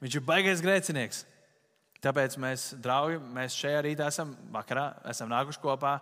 [0.03, 1.25] viņš ir baigais grēcinieks.
[2.03, 5.97] Tāpēc mēs, draugi, mēs šajā rītā esam, vakarā, esam nākuši kopā.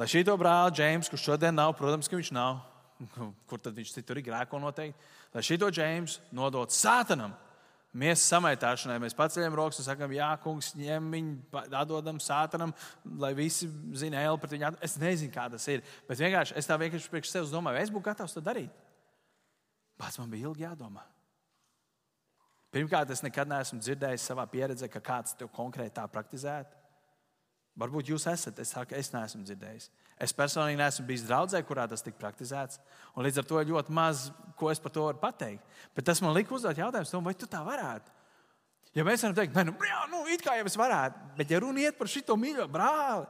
[0.00, 2.64] Lai šī to brāli, James, kurš šodien nav, protams, ka viņš nav,
[3.48, 7.36] kur tad viņš citur ir grēko noteikti, lai šī to James nodot sātanam
[7.94, 12.72] Mēs samaitāšanai mēs paceļam rokas un sakām, jā, kungs, ņem viņu, atdodam sātanam,
[13.22, 14.72] lai visi zina, ēlu pret viņu.
[14.82, 15.84] Es nezinu, kā tas ir.
[16.08, 18.72] Bet vienkārši es tā vienkārši priekš sevis domāju, es būtu gatavs to darīt.
[20.00, 21.04] Pats man bija ilgi jādomā.
[22.74, 26.83] Pirmkārt, es nekad neesmu dzirdējis savā pieredzē, ka kāds to konkrēti tā praktizētu.
[27.74, 29.88] Varbūt jūs esat, es saku, es neesmu dzirdējis.
[30.22, 32.78] Es personīgi neesmu bijis draudzē, kurā tas tika praktizēts.
[33.18, 35.64] Līdz ar to ir ļoti maz, ko es par to varu pateikt.
[35.96, 38.14] Bet tas man lika uzdot jautājumu, vai tu tā varētu?
[38.94, 41.82] Ja mēs varam teikt, nu, jā, nu, it kā jau es varētu, bet ja runa
[41.82, 43.24] iet par šo mīļo brāli,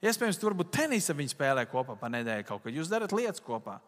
[0.00, 2.72] iespējams, tur varbūt tenisa viņi spēlē kopā pa nedēļu kaut kad.
[2.72, 3.82] Jūs darat lietas kopā.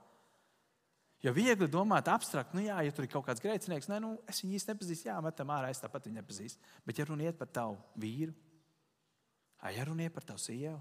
[1.25, 4.43] Ja viegli domāt, abstrakt, nu jā, ja tur ir kaut kāds grēcinieks, nē, nu, es
[4.45, 6.75] viņu īsti nepazīstu, jā, metam ārā, es tāpat viņu nepazīstu.
[6.85, 8.37] Bet ja runa iet par tavu vīru,
[9.73, 10.81] ja runa iet par tavu sievu,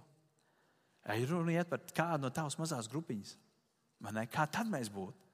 [1.14, 3.36] Ir runa iet par kādu no tavas mazās grupiņas.
[4.34, 5.30] Kā tad mēs būtu?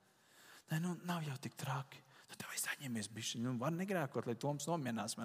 [0.71, 2.01] Nē, nu, nav jau tik traki.
[2.27, 3.39] Nu, tev ir saņemies bišķi.
[3.43, 5.15] Nu, var negrēkot, lai Toms nomierinās.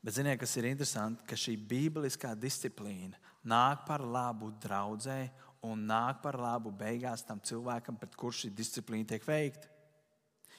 [0.00, 5.20] Bet ziniet, kas ir interesanti, ka šī bībeliskā disciplīna nāk par labu draudzē
[5.66, 9.69] un nāk par labu beigās tam cilvēkam, pret kurš šī disciplīna tiek veikta.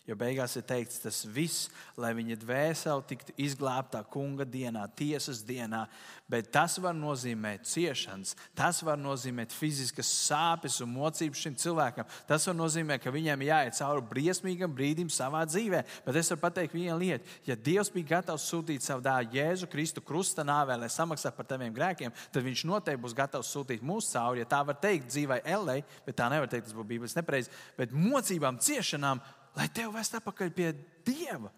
[0.09, 5.83] Jo beigās ir teikts, tas viss, lai viņa dvēsele tiktu izglābta kunga dienā, tiesas dienā.
[6.31, 12.07] Bet tas var nozīmēt ciešanas, tas var nozīmēt fiziskas sāpes un mocības šim cilvēkam.
[12.25, 15.83] Tas var nozīmēt, ka viņam jāiet cauri briesmīgam brīdim savā dzīvē.
[16.07, 17.37] Bet es varu pateikt vienu lietu.
[17.45, 21.75] Ja Dievs bija gatavs sūtīt savu dēlu Jēzu Kristu krusta nāvē, lai samaksātu par taviem
[21.77, 24.41] grēkiem, tad viņš noteikti būs gatavs sūtīt mūsu cauri.
[24.41, 27.53] Ja tā var teikt dzīvai Ellei, bet tā nevar teikt, tas būtu Bībeles nepareizi.
[27.77, 29.21] Bet mocībām, ciešanām
[29.57, 30.71] lai tevi vest atpakaļ pie
[31.05, 31.51] Dieva,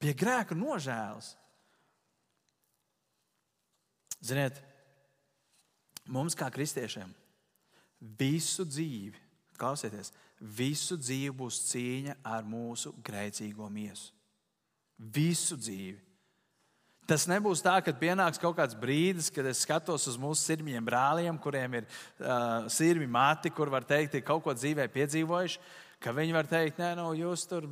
[0.00, 1.34] pie grēka nožēlas.
[4.22, 4.58] Ziniet,
[6.08, 7.12] mums kā kristiešiem
[8.18, 9.18] visu dzīvi,
[9.58, 14.12] klausieties, visu dzīvi būs cīņa ar mūsu grēcīgo miesu.
[14.96, 15.98] Visu dzīvi.
[17.06, 21.36] Tas nebūs tā, ka pienāks kaut kāds brīdis, kad es skatos uz mūsu sirmiem brāliem,
[21.38, 25.60] kuriem ir uh, sirmi mati, kur var teikt, ir kaut ko dzīvē piedzīvojuši,
[26.06, 27.66] ka viņi var teikt, nē, nu, jūs tur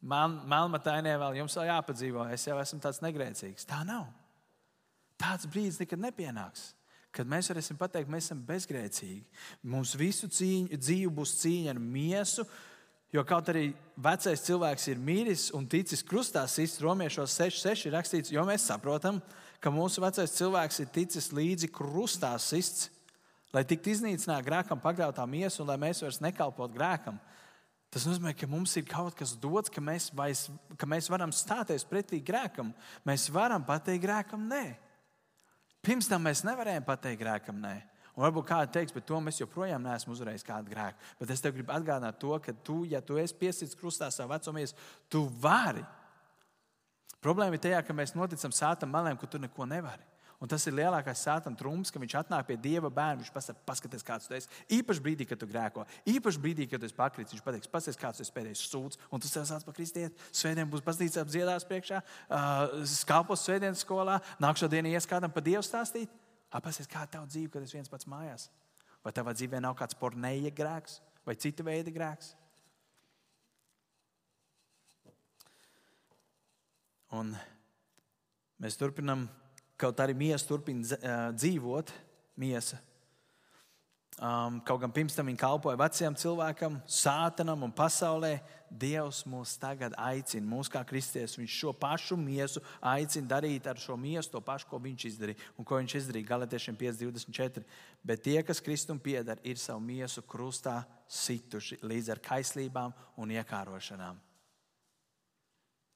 [0.00, 3.68] melnmatainie vēl jums vēl jāpadzīvo, es jau esmu tāds negrēcīgs.
[3.68, 4.06] Tā nav.
[5.20, 6.70] Tāds brīdis nekad nepienāks.
[7.12, 9.20] Kad mēs varēsim pateikt, mēs esam bezgrēcīgi.
[9.68, 12.46] Mums visu cīņu, dzīvi būs cīņa ar miesu,
[13.12, 13.66] jo kaut arī
[14.00, 19.20] vecais cilvēks ir mīlis un ticis krustā, sist romiešos 6,6 ir rakstīts, jo mēs saprotam,
[19.60, 22.88] ka mūsu vecais cilvēks ir ticis līdzi krustā sists
[23.52, 27.20] lai tiktu iznīcināta grēkam pakļautā miesa un lai mēs vairs nekalpotu grēkam.
[27.92, 30.46] Tas nozīmē, ka mums ir kaut kas dots, ka mēs, vairs,
[30.80, 32.70] ka mēs varam stāties pretī grēkam.
[33.04, 34.64] Mēs varam pateikt grēkam, nē.
[35.84, 37.74] Pirms tam mēs nevarējām pateikt grēkam, nē.
[38.12, 41.10] Un varbūt kāds teiks, bet to mēs joprojām neesam uzvarējuši kādu grēku.
[41.20, 44.76] Bet es tev gribu atgādināt to, ka tu, ja tu esi piesits krustā savā vecumies,
[45.12, 45.84] tu vari.
[47.24, 50.04] Problēma ir tajā, ka mēs noticam sātam malēm, ka tu neko nevari.
[50.42, 53.20] Un tas ir lielākais sātana trumps, ka viņš atnāk pie dieva bērna.
[53.20, 54.48] Viņš pasaka, paskaties, kāds tu esi.
[54.74, 58.24] Īpaši brīdī, kad tu grēko, īpaši brīdī, kad esi pakritis, viņš pateiks, paskaties, kāds tu
[58.26, 58.98] esi pēdējais sūds.
[59.14, 60.18] Un tu sev sāc par kristieti.
[60.34, 65.62] Svētdien būs baznīcā dziedās priekšā, uh, skalpos svētdienas skolā, nākamā dienā ies kādam par dievu
[65.62, 66.10] stāstīt.
[66.50, 68.48] Kāda ir tava dzīve, kad esi viens pats mājās.
[69.06, 72.34] Vai tavā dzīvē nav kāds pornēja grēks vai cita veida grēks?
[77.14, 77.30] Un
[78.58, 79.28] mēs turpinām
[79.82, 81.90] Kaut arī miesa turpina dzīvot,
[82.38, 82.78] miesa.
[84.22, 88.36] Um, kaut gan pirms tam viņa kalpoja vecajam cilvēkam, sātanam un pasaulē,
[88.72, 91.40] Dievs mūs tagad aicina, mūs kā kristieši.
[91.42, 95.50] Viņš šo pašu miesu aicina darīt ar šo miesu to pašu, ko viņš izdarīja.
[95.60, 97.66] Un ko viņš izdarīja Galatiešiem 5,24.
[98.00, 104.20] Bet tie, kas Kristum pieder, ir savu miesu krustā situši līdz ar kaislībām un iekārošanām.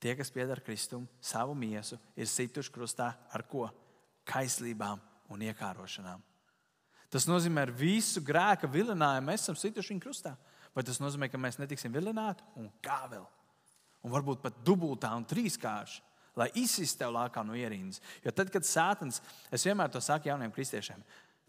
[0.00, 3.68] Tie, kas pieder Kristum, savu miesu ir situši krustā ar ko?
[4.26, 5.00] Kaislībām
[5.32, 6.22] un iekārošanām.
[7.10, 10.34] Tas nozīmē, ka visu grēka vilinājumu mēs esam situši viņa krustā.
[10.76, 13.24] Vai tas nozīmē, ka mēs netiksim vilināti un kā vēl?
[14.04, 16.02] Un varbūt pat dubultā un trīskārši,
[16.36, 18.02] lai izsistu tev lākā no ierīnas.
[18.24, 21.00] Jo tad, kad sātans, es vienmēr to saku jauniem kristiešiem,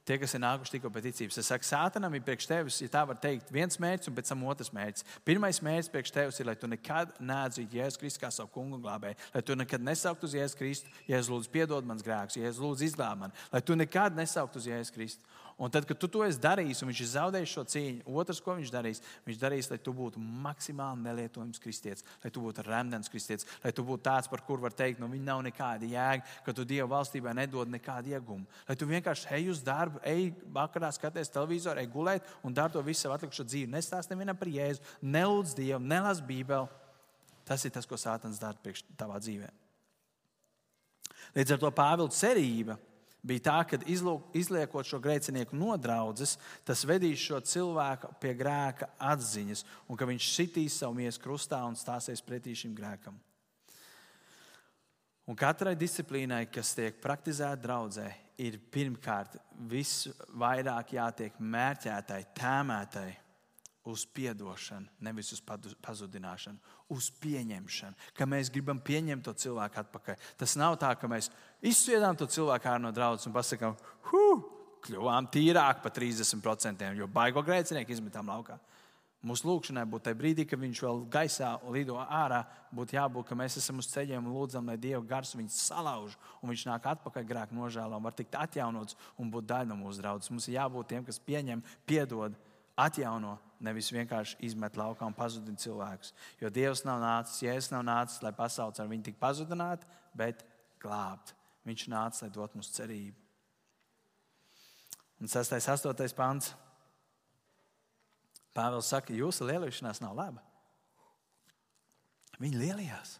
[0.07, 3.01] Tie, kas ir nākuši tikko pēc ticības, es saku, Sātanam ir priekš tevis, ja tā
[3.09, 5.03] var teikt, viens mērķis un pēc tam otrs mērķis.
[5.27, 8.85] Pirmais mērķis priekš tevis ir, lai tu nekad neatzītu Jēzus Kristu kā savu kungu un
[8.85, 12.87] glābēju, lai tu nekad nesauktu uz Jēzus Kristu, Jēzus lūdzu piedod mans grēkus, Jēzus lūdzu
[12.87, 15.35] izglāb mani, lai tu nekad nesauktu uz Jēzus Kristu.
[15.57, 18.53] Un tad, kad tu to esi darījis, un viņš ir zaudējis šo cīņu, otrs, ko
[18.59, 23.47] viņš darīs, viņš darīs, lai tu būtu maksimāli nelietojams kristietis, lai tu būtu remdens kristietis,
[23.63, 26.61] lai tu būtu tāds, par kuru var teikt, nu, viņa nav nekāda jēga, ka tu
[26.61, 28.45] Dieva valstībā nedod nekādu iegumu.
[28.67, 32.83] Lai tu vienkārši ej uz darbu, ej vakarā skaties televizoru, ej gulēt un dari to
[32.85, 33.71] visu savu atlikušo dzīvi.
[33.73, 36.69] Nestāst nevienam par Jēzu, nelūdz Dievu, nelas Bībeli.
[37.49, 39.49] Tas ir tas, ko Sātans dara priekš tavā dzīvē.
[41.33, 42.77] Līdz ar to Pāvila cerība
[43.27, 49.99] bija tā, ka izliekot šo grēcinieku nodraudzes, tas vedīs šo cilvēku pie grēka atziņas, un
[49.99, 53.17] ka viņš sitīs savu miesu krustā un stāsies pretī šim grēkam.
[55.27, 58.07] Un katrai disciplīnai, kas tiek praktizēta draudzē,
[58.39, 59.35] ir pirmkārt
[59.67, 63.09] visvairāk jātiek mērķētai, tēmētai
[63.87, 65.41] uz atdošanu, nevis uz
[65.81, 66.59] pazudināšanu,
[66.91, 70.19] uz pieņemšanu, ka mēs gribam pieņemt to cilvēku atpakaļ.
[70.37, 73.77] Tas nav tā, ka mēs izsviedām to cilvēku no draudzes un pasakām,
[74.11, 74.43] huh,
[74.87, 78.59] kļuvām tīrāk par 30%, jo baigo grēcinieku izmetām laukā.
[79.25, 83.57] Mūsu lūgšanai būtu tajā brīdī, kad viņš vēl gaisā lido ārā, būtu jābūt, ka mēs
[83.57, 87.57] esam uz ceļiem un lūdzam, lai Dieva gars viņu salauž, un viņš nāk atpakaļ grēku
[87.57, 90.29] nožēlā un var tikt atjaunots un būt daļa no mūsu draudzes.
[90.29, 92.37] Mums ir jābūt tiem, kas pieņem, piedod,
[92.77, 96.13] atjauno, nevis vienkārši izmet laukā un pazudina cilvēkus.
[96.41, 100.45] Jo Dievs nav nācis, Jēzus nav nācis, lai pasaules ar viņu tik pazudinātu, bet
[100.81, 101.33] glābt.
[101.67, 103.17] Viņš nāca, lai dotu mums cerību.
[105.17, 105.57] Un 6.
[105.57, 106.13] un 8.
[106.15, 106.51] pāns.
[108.57, 110.43] Pāvils saka, jūsu lielīšanās nav laba.
[112.41, 113.17] Viņi lielījās.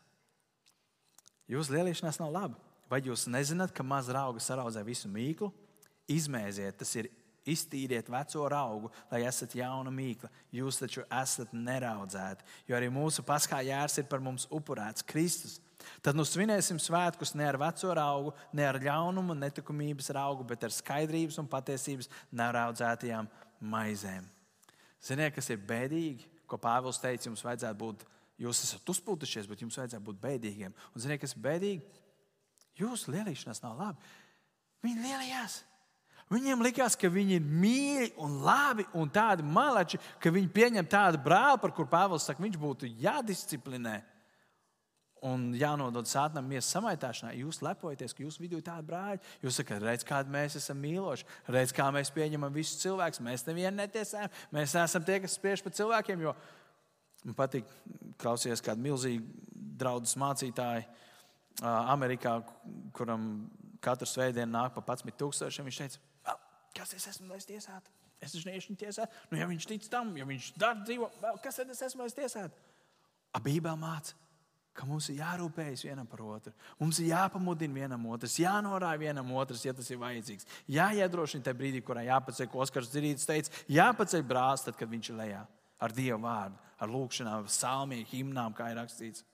[1.49, 2.57] Jūsu lielīšanās nav labi.
[2.87, 5.49] Vai jūs nezināt, ka maza auga saraudzē visu mīklu?
[6.07, 7.09] Izmēziet, tas ir
[7.51, 10.29] iztīriet veco augu, lai esat jauna mīkla.
[10.53, 15.60] Jūs taču esat neraudzēti, jo arī mūsu paskā jērs ir par mums upurēts Kristus.
[16.03, 20.73] Tad nu svinēsim svētkus ne ar veco augu, ne ar ļaunumu, netikumības augu, bet ar
[20.73, 23.29] skaidrības un patiesības neraudzētajām
[23.62, 24.25] maizēm.
[25.03, 28.03] Ziniet, kas ir bēdīgi, ko Pāvils teica, jums vajadzētu būt,
[28.41, 30.75] jūs esat uzpūtušies, bet jums vajadzētu būt bēdīgiem.
[30.93, 32.03] Un ziniet, kas ir bēdīgi?
[32.77, 34.13] Jūsu lielīšanās nav labi.
[34.86, 35.62] Viņi lielījās.
[36.27, 41.21] Viņiem likās, ka viņi ir mīļi un labi un tādi malači, ka viņi pieņem tādu
[41.23, 44.01] brāli, par kuru Pāvils saka, viņš būtu jādisciplinē
[45.25, 47.31] un jānodod sātnam miesas samaitāšanā.
[47.39, 49.21] Jūs lepojaties, ka jūsu vidū ir tādi brāļi.
[49.43, 53.23] Jūs sakat, redz, kādi mēs esam mīloši, redz, kā mēs pieņemam visus cilvēkus.
[53.25, 56.27] Mēs nevienu netiesājam, mēs neesam tie, kas spiež par cilvēkiem.
[56.27, 56.35] Jo
[57.23, 57.71] man patīk
[58.21, 59.47] klausīties kādu milzīgu
[59.79, 60.85] draugu mācītāju
[61.63, 62.37] Amerikā,
[62.93, 63.47] kuram
[63.81, 65.65] katru svētdienu nāk pa 11,000.
[65.65, 66.03] Viņš teica,
[66.77, 67.93] Kas es esmu, lai es tiesātu?
[68.21, 69.17] Es taču neiešu viņu tiesāt.
[69.31, 71.09] Nu, ja viņš tic tam, ja viņš dara dzīvo,
[71.43, 72.63] kas tad es esmu, lai es tiesātu?
[73.33, 74.15] A Bībelē māca,
[74.77, 76.53] ka mums ir jārūpējas vienam par otru.
[76.79, 80.47] Mums ir jāpamudina vienam otrs, jānorāda vienam otrs, ja tas ir vajadzīgs.
[80.73, 85.19] Jāiedrošina tajā brīdī, kurā jāpaceļ, ko Oskars Zirītis teica, jāpaceļ brālis, tad, kad viņš ir
[85.21, 85.41] lejā
[85.81, 89.25] ar Dieva vārdu, ar lūgšanām, salmiem, himnām, kā ir rakstīts.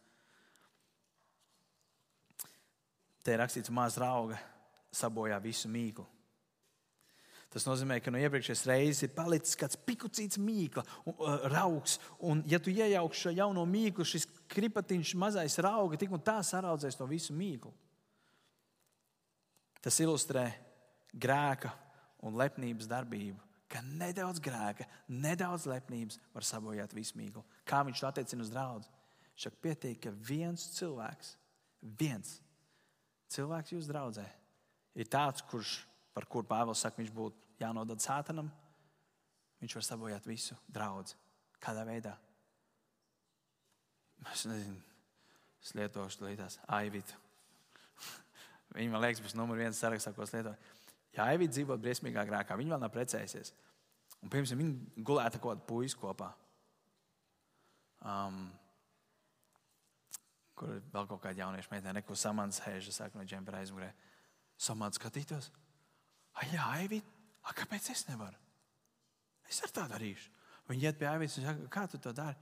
[3.24, 4.40] Te ir rakstīts, maz rauga
[4.92, 6.06] sabojā visu mīklu.
[7.54, 12.00] Tas nozīmē, ka no iepriekšējās reizes ir palicis kāds pikucīts mīkla, un, uh, raugs.
[12.26, 16.98] Un, ja tu iejauksi šo jauno mīklu, šis kripatiņš, mazais rauga, tik un tā saraudzēs
[16.98, 17.70] to visu mīklu.
[19.86, 20.48] Tas ilustrē
[21.14, 21.70] grēka
[22.26, 23.38] un lepnības darbību.
[23.70, 27.46] Ka nedaudz grēka, nedaudz lepnības var sabojāt visu mīklu.
[27.70, 28.90] Kā viņš to attiecina uz draugu?
[29.38, 31.36] Šak pietiek, ka viens cilvēks,
[32.02, 32.36] viens
[33.34, 34.26] cilvēks jūs draudzē,
[34.94, 35.80] ir tāds, kurš,
[36.14, 38.52] par kuru Pāvils saka, viņš būtu jānodod sātanam,
[39.64, 41.16] viņš var sabojāt visu draugu.
[41.64, 42.18] Kādā veidā?
[44.32, 44.80] Es nezinu,
[45.64, 47.16] es lietošu līdās aivitu.
[48.76, 50.56] Viņa man liekas, būs numur viens sarakstā, ko es lietoju.
[51.14, 53.52] Ja aivita dzīvo briesmīgā grēkā, viņa vēl nav precējusies.
[54.24, 56.32] Un, piemēram, viņa gulēta kaut kādu puisi kopā.
[58.02, 58.48] Um,
[60.58, 63.92] kur vēl kaut kāda jaunieša meitene, neko samants hēža, saka no džempera aizmugurē.
[64.58, 65.52] Samants skatītos.
[66.42, 67.13] Ai, jā, aivita
[67.44, 68.40] A, kāpēc es nevaru?
[69.50, 70.32] Es ar tā darīšu.
[70.70, 72.40] Viņi iet pie avīzes un saka, kā tu to dari?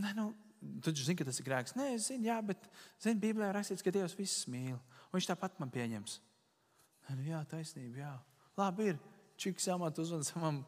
[0.00, 0.28] Nē, nu,
[0.84, 1.74] tu zini, ka tas ir grēks.
[1.78, 2.68] Nē, es zinu, jā, bet
[3.02, 4.78] zini, Bībelē rakstīts, ka Dievs visus mīl.
[5.10, 6.20] Viņš tāpat man pieņems.
[7.08, 8.12] Nē, nu, jā, taisnība, jā.
[8.60, 9.02] Labi ir.
[9.40, 10.60] Čiks samat uzvan savam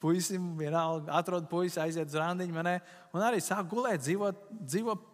[0.00, 2.76] puisim, vienalga, atrod puisi, aiziet uz randiņu, manē,
[3.16, 5.06] un arī sāk gulēt, dzīvot, dzīvot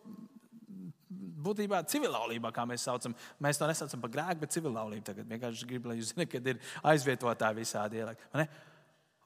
[1.45, 3.15] būtībā civilaulībā, kā mēs saucam.
[3.43, 5.05] Mēs to nesaucam par grēku, bet civilaulību.
[5.11, 6.61] Tagad vienkārši gribu, lai jūs zināt, kad ir
[6.93, 8.49] aizvietotāji visādi ielēkti.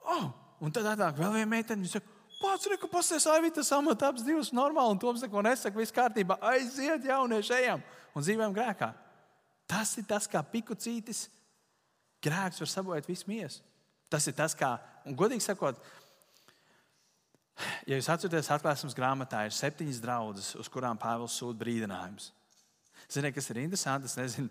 [0.07, 0.29] Oh,
[0.63, 2.01] un tad atnāk vēl viena meitene.
[2.37, 6.37] Pats ir, ka pasēs aivīta samata abas divas normāli, un Toms neko nesaka, viss kārtībā.
[6.51, 7.81] Aiziet, jaunieši, ejam
[8.13, 8.91] un dzīvojam grēkā.
[9.67, 11.25] Tas ir tas, kā pikucītis
[12.23, 13.63] grēks var sabojāt visu miesu.
[14.07, 15.81] Tas ir tas, kā, un godīgi sakot,
[17.89, 22.31] Ja jūs atceraties, atklāsmes grāmatā ir septiņas draudzes, uz kurām Pāvils sūta brīdinājumus.
[23.09, 24.09] Ziniet, kas ir interesanti?
[24.09, 24.49] Es nezinu,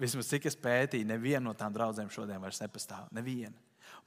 [0.00, 3.08] vismaz cik es pētīju, neviena no tām draudzēm šodien vairs nepastāv.
[3.14, 3.56] Neviena.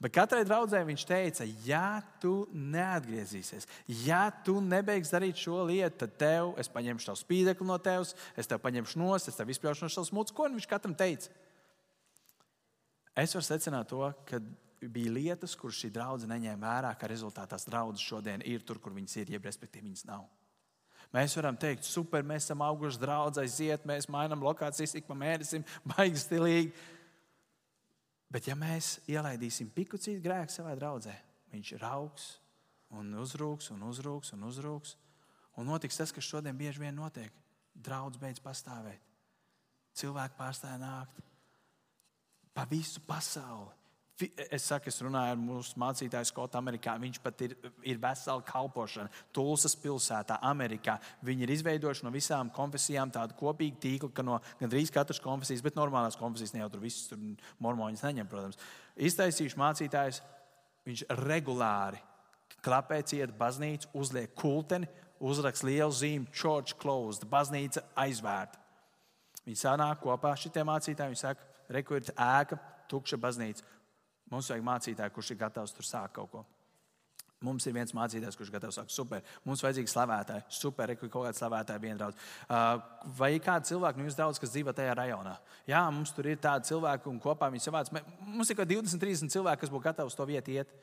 [0.00, 3.66] Bet katrai draudzē viņš teica, ja tu neatgriezīsies,
[4.06, 8.48] ja tu nebeigsi darīt šo lietu, tad tev, es paņemšu tavu spīdekli no tevis, es
[8.48, 10.36] tev paņemšu nost, es tev izspļaušu no savas mutes.
[10.36, 11.28] Ko viņš katram teica?
[13.12, 14.40] Es varu secināt to, ka
[14.88, 18.94] bija lietas, kuras šī draudzene neņēma vērā, ka rezultātā tās draudzes šodien ir tur, kur
[18.96, 20.24] viņas ir, jeb respektīvi viņas nav.
[21.10, 25.66] Mēs varam teikt, super, mēs esam auguši draudzē, aiziet, mēs mainām lokācijas ik pa mēnesim,
[25.90, 26.72] baigi stilīgi.
[28.30, 31.16] Bet ja mēs ielaidīsim pikucīt grēku savā draudzē,
[31.50, 32.28] viņš ir augs
[32.94, 34.94] un uzrūks un uzrūks un uzrūks.
[35.58, 37.34] Un notiks tas, kas šodien bieži vien notiek.
[37.74, 39.02] Draudz beidz pastāvēt.
[39.98, 41.18] Cilvēki pārstāja nākt
[42.54, 43.79] pa visu pasauli.
[44.50, 46.92] Es saku, es runāju ar mūsu mācītāju Skotu Amerikā.
[47.00, 47.54] Viņš pat ir,
[47.86, 49.08] ir vesela kalpošana.
[49.32, 50.98] Tulsas pilsētā, Amerikā.
[51.24, 55.78] Viņi ir izveidojuši no visām konfesijām tādu kopīgu tīklu, ka no gandrīz katras konfesijas, bet
[55.78, 57.22] normālās konfesijas ne jau tur visas tur
[57.64, 58.60] mormoņas neņem, protams.
[59.00, 60.22] Iztaisījuši mācītājs,
[60.88, 62.02] viņš regulāri
[62.64, 64.88] klapē ciet baznīcu, uzliek kulteni,
[65.20, 68.60] uzrakst lielu zīmi, church closed, baznīca aizvērta.
[69.46, 73.64] Viņi sanāk kopā šitie mācītāji, viņi saka, rekur ir ēka, tukša baznīca
[74.30, 76.46] Mums vajag mācītāju, kurš ir gatavs tur sākt kaut ko.
[77.40, 81.80] Mums ir viens mācītājs, kurš gatavs sakt, super, mums vajadzīgi slavētāji, super, kaut kāda slavētāja
[81.80, 82.26] vienraudz.
[82.44, 82.82] Uh,
[83.16, 85.32] vai ir kādi cilvēki nu, jūsu daudz, kas dzīvo tajā rajonā?
[85.70, 87.88] Jā, mums tur ir tādi cilvēki, un kopā viņi savāc.
[88.26, 90.76] Mums ir kaut 20, 30 cilvēki, kas būtu gatavi uz to vietu iet,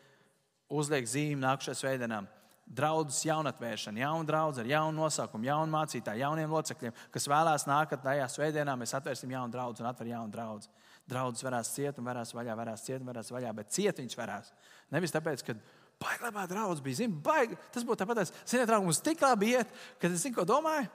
[0.73, 2.23] uzliekt zīmi nākamajā svētdienā.
[2.67, 8.25] Draudzes jaunatvēršana, jauna draudzene ar jaunu nosaukumu, jaunu mācītāju, jauniem locekļiem, kas vēlās nākt tajā
[8.33, 10.73] svētdienā, mēs atvērsim jaunu draugu un atveram jaunu draugu.
[11.07, 14.49] Draudzes varēs ciet un varēs vaļā, varēs ciet un varēs vaļā, bet ciet viņas varēs.
[14.91, 15.55] Nevis tāpēc, ka
[15.97, 16.99] Baigi labā draudzene bija.
[16.99, 20.45] Zin, baigi, tas būtu tāpat, ziniet, draugi, mums tik labi iet, ka es zinu, ko
[20.45, 20.85] domāju.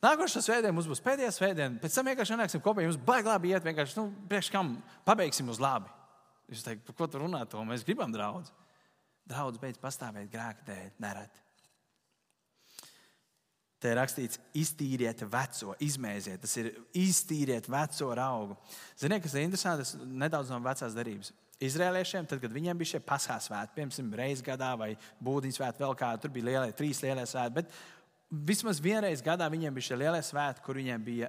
[0.00, 1.80] Nākošais svētdiena mums būs pēdējā svētdiena.
[1.82, 2.84] Pēc tam vienkārši nāksim kopā.
[2.86, 5.90] Jums baigi labi iet, vienkārši, nu, priekš kam pabeigsim uz labi.
[6.50, 7.60] Jūs teikt, par ko tu runā to?
[7.66, 8.54] Mēs gribam draudz.
[9.28, 11.44] Draudz beidz pastāvēt grēka dēļ, nereti.
[13.80, 16.42] Te ir rakstīts, iztīriet veco, izmēziet.
[16.42, 16.68] Tas ir
[17.00, 18.56] iztīriet veco augu.
[19.00, 19.86] Ziniet, kas ir interesanti?
[19.86, 21.32] Tas nedaudz no vecās darības.
[21.64, 24.90] Izrēliešiem, tad, kad viņiem bija šie pasākumi svētki, piemēram, reizes gadā vai
[25.24, 27.56] būdiņas svētki, vēl kādā, tur bija lielie, trīs lielie svētki.
[27.58, 27.74] Bet
[28.52, 31.28] vismaz vienreiz gadā viņiem bija šie lielie svētki, kur viņiem bija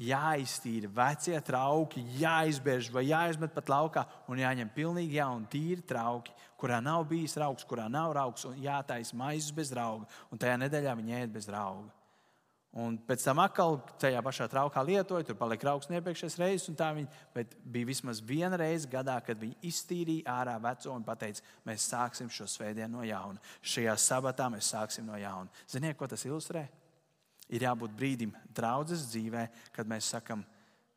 [0.00, 6.80] jāiztīra vecie trauki, jāizbēž vai jāizmet pat laukā un jāņem pilnīgi jauni, tīri trauki, kurā
[6.84, 10.08] nav bijis raugs, kurā nav raugs un jātaisa maizes bez rauga.
[10.30, 11.92] Un tajā nedēļā viņi ēd bez rauga.
[12.76, 16.90] Un pēc tam atkal tajā pašā traukā lietoja, tur palika augsne iepriekšējais reizes, un tā
[16.92, 21.86] viņi, bet bija vismaz viena reize gadā, kad viņi iztīrīja ārā veco un teica, mēs
[21.88, 23.40] sāksim šo svētdienu no jauna.
[23.64, 25.48] Šajā sabatā mēs sāksim no jauna.
[25.72, 26.66] Ziniet, ko tas ilustrē?
[27.54, 30.42] Ir jābūt brīdim draudzes dzīvē, kad mēs sakam,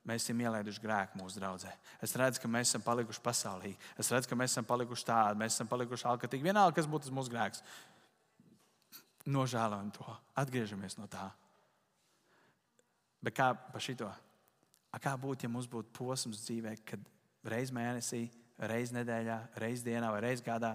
[0.08, 1.72] mēs esam ielaiduši grēku mūsu draudzē.
[2.02, 3.78] Es redzu, ka mēs esam palikuši pasaulīgi.
[4.02, 6.48] Es redzu, ka mēs esam palikuši tādi, mēs esam palikuši alkatīgi.
[6.50, 7.62] Vienalga, kas būtu mūsu grēks.
[9.30, 10.08] Nožēlojam to,
[10.42, 11.28] atgriežamies no tā.
[13.22, 14.10] Bet kā par šito?
[14.90, 17.04] A kā būtu, ja mums būtu posms dzīvē, kad
[17.46, 18.24] reizes mēnesī,
[18.58, 20.74] reizes nedēļā, reizes dienā vai reizes gadā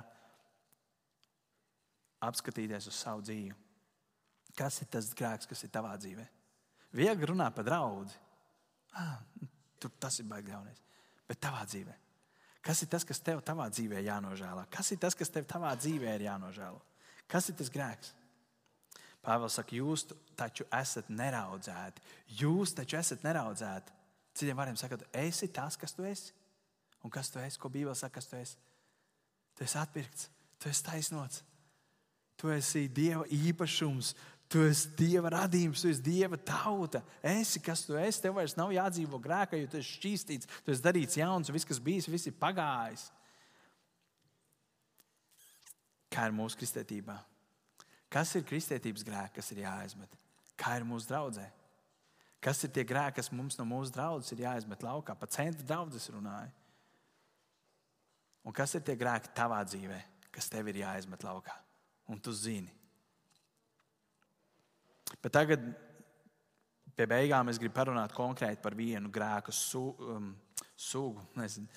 [2.22, 3.63] apskatīties uz savu dzīvi?
[4.58, 6.24] Kas ir tas grēks, kas ir tavā dzīvē?
[6.94, 8.06] Viegli runāt par draugu.
[8.94, 9.18] Ah,
[9.82, 10.82] tur tas ir baigi ļaunais.
[11.26, 11.94] Bet tavā dzīvē.
[12.64, 14.68] Kas ir tas, kas tev tavā dzīvē jānožēlā?
[14.72, 16.78] Kas ir tas, kas tev tavā dzīvē ir jānožēlo?
[17.28, 18.14] Kas ir tas grēks?
[19.24, 22.02] Pāvils saka, jūs taču esat neraudzēti.
[22.40, 23.92] Jūs taču esat neraudzēti.
[24.36, 26.32] Citiem vārdiem sakot, esi tas, kas tu esi.
[27.04, 27.60] Un kas tu esi?
[27.60, 28.56] Ko Bībele saka, kas tu esi?
[29.54, 31.42] Tu esi atpirkts, tu esi taisnots.
[32.40, 34.14] Tu esi Dieva īpašums,
[34.54, 37.00] tu esi Dieva radījums, tu esi Dieva tauta.
[37.26, 38.22] Esi, kas tu esi.
[38.22, 41.66] Tev vairs nav jādzīvo grēkā, jo tu esi šķīstīts, tu esi darīts jauns, un viss,
[41.66, 43.08] kas bijis, viss ir pagājis.
[46.14, 47.16] Kā ir mūsu kristietībā?
[48.14, 50.14] Kas ir kristietības grēki, kas ir jāaizmet?
[50.60, 51.48] Kā ir mūsu draudzē?
[52.44, 55.16] Kas ir tie grēki, kas mums no mūsu draudzes ir jāizmet laukā?
[55.18, 56.52] Pa centra draudzes runāju.
[58.44, 59.98] Un kas ir tie grēki tavā dzīvē,
[60.30, 61.56] kas tev ir jāizmet laukā?
[62.12, 62.83] Un tu zini.
[65.22, 65.62] Bet tagad
[66.94, 70.30] pie beigām es gribu parunāt konkrēti par vienu grēku su, um,
[70.76, 71.68] sugu, nezinu,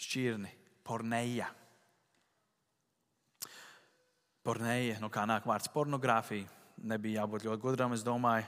[0.00, 0.52] šķirni,
[0.86, 1.50] porneja.
[4.40, 6.48] Pornēja, nu kā nāk vārds pornogrāfija,
[6.88, 7.92] nebija jābūt ļoti gudram.
[7.92, 8.46] Es domāju,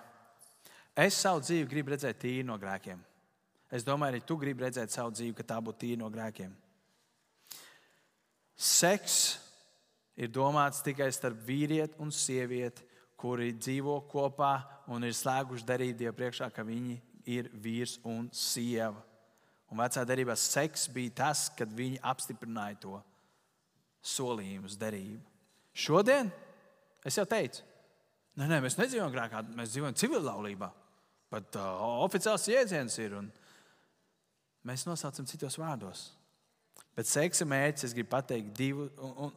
[0.97, 3.03] es savu dzīvi gribu redzēt tīri no grēkiem.
[3.73, 6.51] Es domāju, arī tu gribi redzēt savu dzīvi, ka tā būtu tīra no grēkiem.
[8.57, 9.19] Seks
[10.17, 12.85] ir domāts tikai starp vīrieti un sievieti,
[13.23, 14.57] kuri dzīvo kopā
[14.91, 16.99] un ir slēguši darīt Dievu priekšā, ka viņi
[17.31, 18.99] ir vīrs un sieva.
[19.73, 22.99] Un vecā darbā seks bija tas, kad viņi apstiprināja to
[24.05, 25.23] solījumu derību.
[25.73, 26.29] Šodien
[27.07, 27.63] es jau teicu,
[28.37, 30.69] nē, nē mēs nedzīvojam grēkā, mēs dzīvojam civillaulībā.
[31.33, 33.15] Pat uh, oficiāls jēdziens ir.
[34.69, 36.11] Mēs nosaucam citos vārdos.
[36.93, 38.91] Bet seksa mērķis, es gribu pateikt, divu.
[39.01, 39.33] Un, un,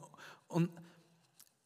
[0.59, 0.67] un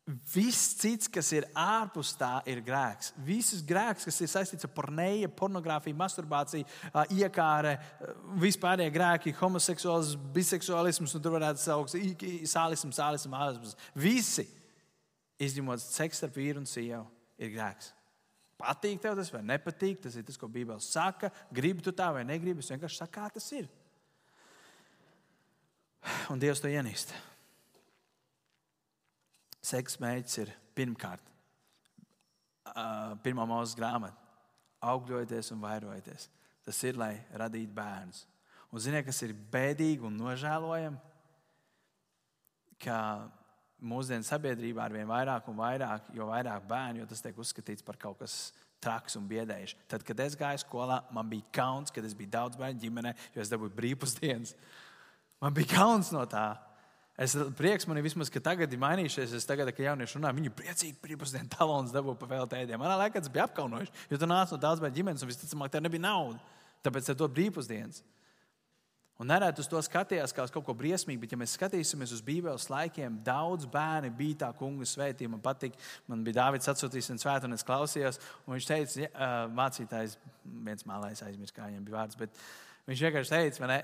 [0.10, 3.12] Viss cits, kas ir ārpus tā, ir grēks.
[3.22, 6.66] Visas grēks, kas ir saistīts ar pornēju, pornogrāfiju, masturbāciju,
[7.14, 7.76] iekāre,
[8.42, 13.78] vispārējie grēki, homoseksuāls, biseksuālisms, un tur varētu saukt sālisms, sālisms, ālisms.
[13.94, 14.48] Visi
[15.46, 17.06] izņemot seksu starp vīru un sievu,
[17.38, 17.94] ir grēks.
[18.60, 21.30] Patīk tev tas vai nepatīk, tas ir tas, ko Bībele saka.
[21.54, 23.70] Gribi tu tā vai negribi, es vienkārši saku, kā tas ir.
[26.34, 27.14] Un Dievs to ienīst.
[29.66, 31.24] Seksa mērķis ir pirmkārt,
[33.26, 34.16] pirmā mūzes grāmata,
[34.86, 36.30] augļojieties un vairojieties.
[36.64, 38.24] Tas ir, lai radītu bērnus.
[38.70, 41.00] Un ziniet, kas ir bēdīgi un nožēlojami?
[42.80, 42.98] Ka
[43.80, 47.98] mūsdienu sabiedrībā ar vien vairāk un vairāk, jo vairāk bērnu, jo tas tiek uzskatīts par
[48.00, 48.52] kaut kas
[48.84, 49.78] traks un biedējuši.
[49.92, 53.44] Tad, kad es gāju skolā, man bija kauns, kad es biju daudz bērnu ģimenē, jo
[53.44, 54.54] es dabūju brīvpusdienas.
[55.44, 56.54] Man bija kauns no tā.
[57.20, 59.34] Es prieks man ir vismaz, ka tagad ir mainījušies.
[59.36, 62.80] Es tagad, kad jaunieši runā, viņi priecīgi brīvpusdienu talons dabū pa vēl tēdiem.
[62.80, 65.84] Manā laikā tas bija apkaunojuši, jo tu nāc no daudz bērnu ģimenes un visticamāk tev
[65.84, 66.56] nebija naudas.
[66.86, 68.00] Tāpēc tev dod brīvpusdienas.
[69.20, 72.22] Un nereti uz to skatījās kā uz kaut ko briesmīgu, bet, ja mēs skatīsimies uz
[72.24, 75.28] Bībeles laikiem, daudz bērni bija tā kunga svētī.
[75.28, 75.76] Man patīk,
[76.08, 78.22] man bija Dārvids atsūtījis un svētu, un es klausījos.
[78.46, 80.16] Un viņš teica, ja, mācītājs,
[80.70, 82.40] viens mālais aizmirst, kā viņam bija vārds, bet
[82.88, 83.76] viņš vienkārši teica, man,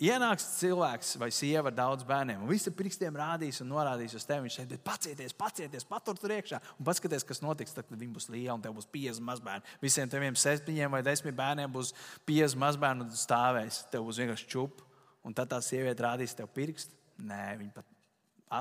[0.00, 4.46] Ienāks cilvēks vai sieva ar daudz bērniem, un visi pirkstiem rādīs un norādīs uz tevi.
[4.46, 7.74] Viņš teiks, pacieties, pacieties, patur tur iekšā un paskaties, kas notiks.
[7.76, 9.76] Tad, kad viņi būs lieli un tev būs 50 mazbērni.
[9.84, 11.92] Visiem teviem septiņiem vai desmit bērniem būs
[12.30, 13.82] 50 mazbērni un stāvēs.
[13.92, 14.80] Tev būs vienkārši čūp,
[15.28, 16.96] un tad tā sieviete rādīs tev pirkstu.
[17.20, 17.92] Nē, viņa pat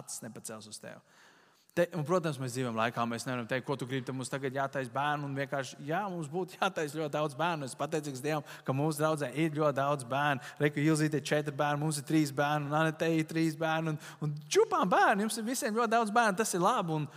[0.01, 0.99] acis nepacels uz tevi.
[1.80, 4.03] Te, un, protams, mēs dzīvojam laikā, mēs nevaram teikt, ko tu gribi.
[4.09, 5.30] Tad mums tagad jātaisa bērnu.
[5.38, 7.69] Vienkārši, jā, mums būtu jātaisa ļoti daudz bērnu.
[7.69, 10.43] Es pateicīgs Dievam, ka mūsu draudzē ir ļoti daudz bērnu.
[10.59, 13.93] Reku Ilzīte ir četri bērni, mums ir trīs bērni, un Anetei ir trīs bērni.
[13.93, 16.41] Un, un čupām bērni, jums ir visiem ļoti daudz bērnu.
[16.41, 16.97] Tas ir labi.
[16.99, 17.07] Un,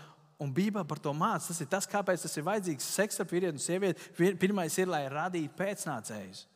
[0.47, 1.51] un Bībelē par to mācās.
[1.51, 2.93] Tas ir tas, kāpēc tas ir vajadzīgs.
[3.01, 4.15] Seks ar vīrieti un sievieti.
[4.39, 6.47] Pirmais ir, lai radītu pēcnācējus.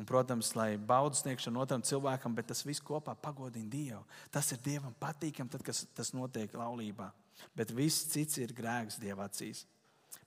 [0.00, 4.00] Un, protams, lai baudu sniegšanu otram cilvēkam, bet tas viss kopā pagodina Dievu.
[4.32, 7.10] Tas ir Dievam patīkami, tad, kad tas notiek laulībā.
[7.52, 9.66] Bet viss cits ir grēks Dieva acīs.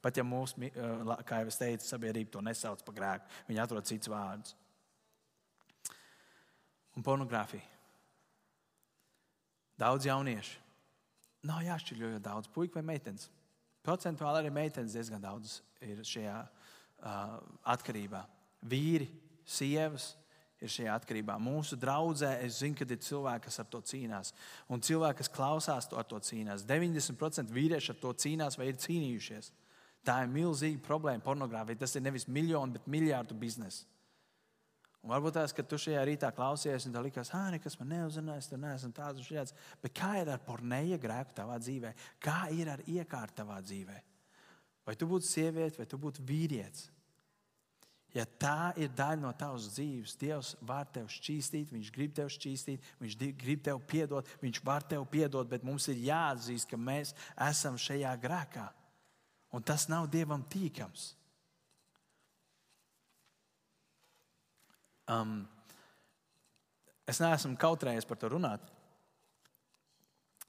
[0.04, 0.70] Pat ja mūsu,
[1.26, 4.54] kā jau es teicu, sabiedrība to nesauc par grēku, viņi atrod cits vārdus.
[6.94, 7.66] Un pornogrāfija.
[9.82, 10.62] Daudz jauniešu.
[11.50, 13.26] Nav jāšķiļo, jo daudz puiku vai meitenes.
[13.82, 17.36] Procentuāli arī meitenes diezgan daudz ir šajā uh,
[17.74, 18.22] atkarībā.
[18.70, 19.10] Vīri
[19.46, 20.14] sievas
[20.64, 21.36] ir šajā atkarībā.
[21.42, 24.32] Mūsu draudzē es zinu, ka ir cilvēki, kas ar to cīnās.
[24.72, 26.66] Un cilvēki, kas klausās, to ar to cīnās.
[26.70, 29.52] 90% vīrieši ar to cīnās vai ir cīnījušies.
[30.04, 31.84] Tā ir milzīga problēma pornogrāfija.
[31.84, 33.86] Tas ir nevis miljonu, bet miljardu biznesa.
[35.04, 38.48] Un varbūt tās, ka tu šajā rītā klausies, un tā likās, ah, nekas man neuzrunājas,
[38.48, 39.56] tur neesam tāds un šāds.
[39.84, 41.92] Bet kā ir ar porneja grēku tavā dzīvē?
[42.24, 43.98] Kā ir ar iekārtu tavā dzīvē?
[44.88, 46.88] Vai tu būtu sieviete, vai tu būtu vīrietis?
[48.14, 52.92] Ja tā ir daļa no tavas dzīves, Dievs var tevi šķīstīt, Viņš grib tevi šķīstīt,
[53.02, 57.16] Viņš grib tevi piedot, Viņš var tevi piedot, bet mums ir jāatzīst, ka mēs
[57.50, 58.68] esam šajā grēkā.
[59.54, 61.14] Un tas nav Dievam tīkams.
[65.10, 65.42] Um,
[67.10, 68.70] es neesmu kautrējies par to runāt.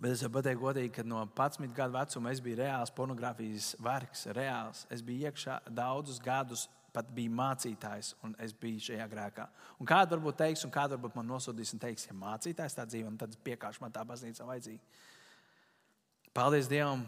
[0.03, 4.29] Bet es varu pateikt, godīgi, ka no 11 gadu vecuma es biju reāls pornogrāfijas vergs,
[4.37, 4.85] reāls.
[4.93, 9.49] Es biju iekšā daudzus gadus pat bija mācītājs, un es biju šajā grēkā.
[9.82, 13.12] Un kāda varbūt teiks, un kāda varbūt man nosodīs, un teiks, ja mācītājs tā dzīvo,
[13.20, 15.03] tad piekāpšu man tā baznīca vajadzīga.
[16.34, 17.07] Paldies Dievam!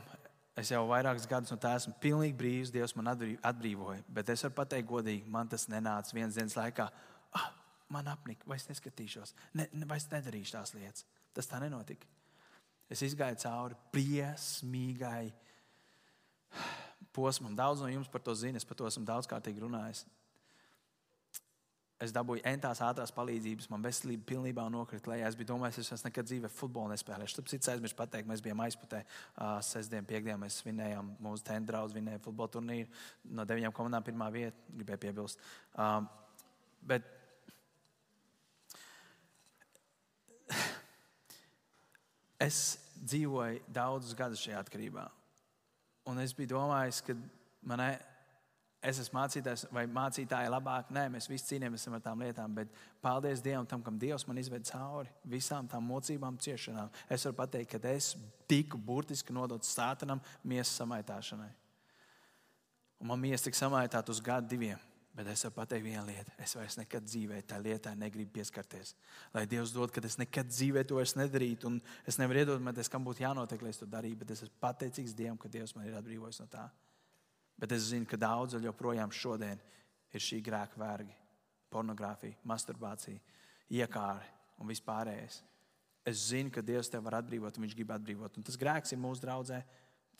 [0.57, 2.71] Es jau vairākus gadus no tā esmu pilnīgi brīvs.
[2.73, 4.01] Dievs man atbrīvoja.
[4.09, 6.87] Bet es varu pateikt, godīgi, man tas nenāca vienas dienas laikā.
[7.37, 7.51] Ah,
[7.93, 11.05] man apnika, vai es neskatīšos, ne, vai es nedarīšu tās lietas.
[11.37, 12.09] Tas tā nenotika.
[12.89, 15.27] Es gāju cauri briesmīgai
[17.17, 17.57] posmam.
[17.57, 20.05] Daudz no jums par to zina, es par to esmu daudzkārtīgi runājis.
[21.97, 25.31] Es dabūju entās ātrās palīdzības, man veselība pilnībā nokrita lejā.
[25.31, 27.39] Es biju domājis, es nekad dzīvē futbolu nespēlēšu.
[27.39, 29.01] Tāpēc cits aizmirst pateikt, mēs bijām aizputē.
[29.33, 32.93] Uh, sestdien, piekdien mēs svinējām mūsu tentu draugu, vinēja futbola turnīru.
[33.33, 35.41] No deviņām komandām pirmā vieta, gribēju piebilst.
[35.73, 36.05] Uh,
[36.85, 37.09] bet
[42.49, 45.09] es dzīvoju daudzus gadus šajā atkarībā.
[46.07, 47.17] Un es biju domājis, ka
[47.67, 47.97] manai,
[48.87, 50.93] es esmu mācītājs vai mācītāja labāk.
[50.95, 52.71] Nē, mēs visi cīnāmies ar tām lietām, bet
[53.03, 56.93] paldies Dievam, tam, kam Dievs man izved cauri visām tām mocībām, ciešanām.
[57.11, 58.13] Es varu pateikt, ka es
[58.49, 61.51] tiku burtiski nodots sātanam miesas samaitāšanai.
[63.03, 64.81] Un man miesa tika samaitāta uz gadu, diviem.
[65.17, 66.33] Bet es varu pateikt vienu lietu.
[66.45, 68.93] Es vairs nekad dzīvē tā lietā negribu pieskarties.
[69.33, 71.71] Lai Dievs dod, ka es nekad dzīvē to nedarītu.
[71.71, 74.19] Un es nevaru iedomāties, kam būtu jānotiek, lai es to darītu.
[74.21, 76.67] Bet es esmu pateicīgs Dievam, ka Dievs man ir atbrīvojis no tā.
[77.57, 79.63] Bet es zinu, ka daudz joprojām šodien
[80.13, 81.15] ir šī grēka vergi,
[81.73, 83.17] pornogrāfija, masturbācija,
[83.73, 84.29] iekāri
[84.61, 85.39] un vispārējais.
[86.07, 88.37] Es zinu, ka Dievs tevi var atbrīvot, un Viņš grib atbrīvot.
[88.37, 89.63] Un tas grēks ir mūsu draudzē,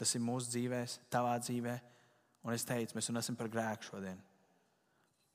[0.01, 1.77] tas ir mūsu dzīvēs, tavā dzīvē.
[2.49, 4.19] Un es teicu, mēs runāsim par grēku šodien.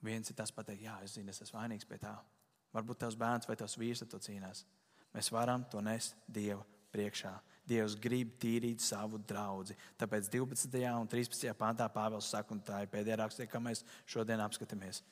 [0.01, 2.15] Viens ir tas pateikt, jā, es zinu, es esmu vainīgs pie tā.
[2.73, 4.65] Varbūt tavs bērns vai tavs vīrs to cīnās.
[5.13, 7.33] Mēs varam to nest Dieva priekšā.
[7.67, 9.75] Dievs grib tīrīt savu draugu.
[9.99, 10.81] Tāpēc 12.
[10.97, 11.51] un 13.
[11.59, 15.03] pāntā Pāvils saka, un tā ir pēdējā rakstā, kā mēs šodien apskatāmies.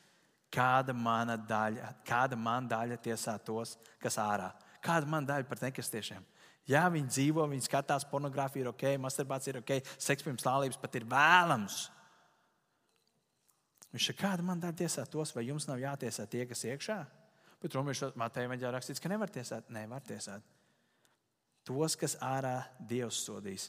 [0.50, 4.50] Kāda mana daļa, kāda man daļa tiesā tos, kas ārā?
[4.82, 6.24] Kāda man daļa par nekristiešiem?
[6.68, 10.98] Jā, viņi dzīvo, viņi skatās, pornogrāfija ir ok, masturbācija ir ok, seks pirms laulības pat
[10.98, 11.84] ir vēlams.
[13.90, 16.98] Viņš saka, kāda man dara tiesāt tos, vai jums nav jātiesā tie, kas iekšā?
[17.60, 19.68] Bet Romas Mateja Vaļā rakstīts, ka nevar tiesāt.
[19.74, 20.44] Nevar tiesāt.
[21.66, 23.68] Tos, kas ārā Dievs sodīs,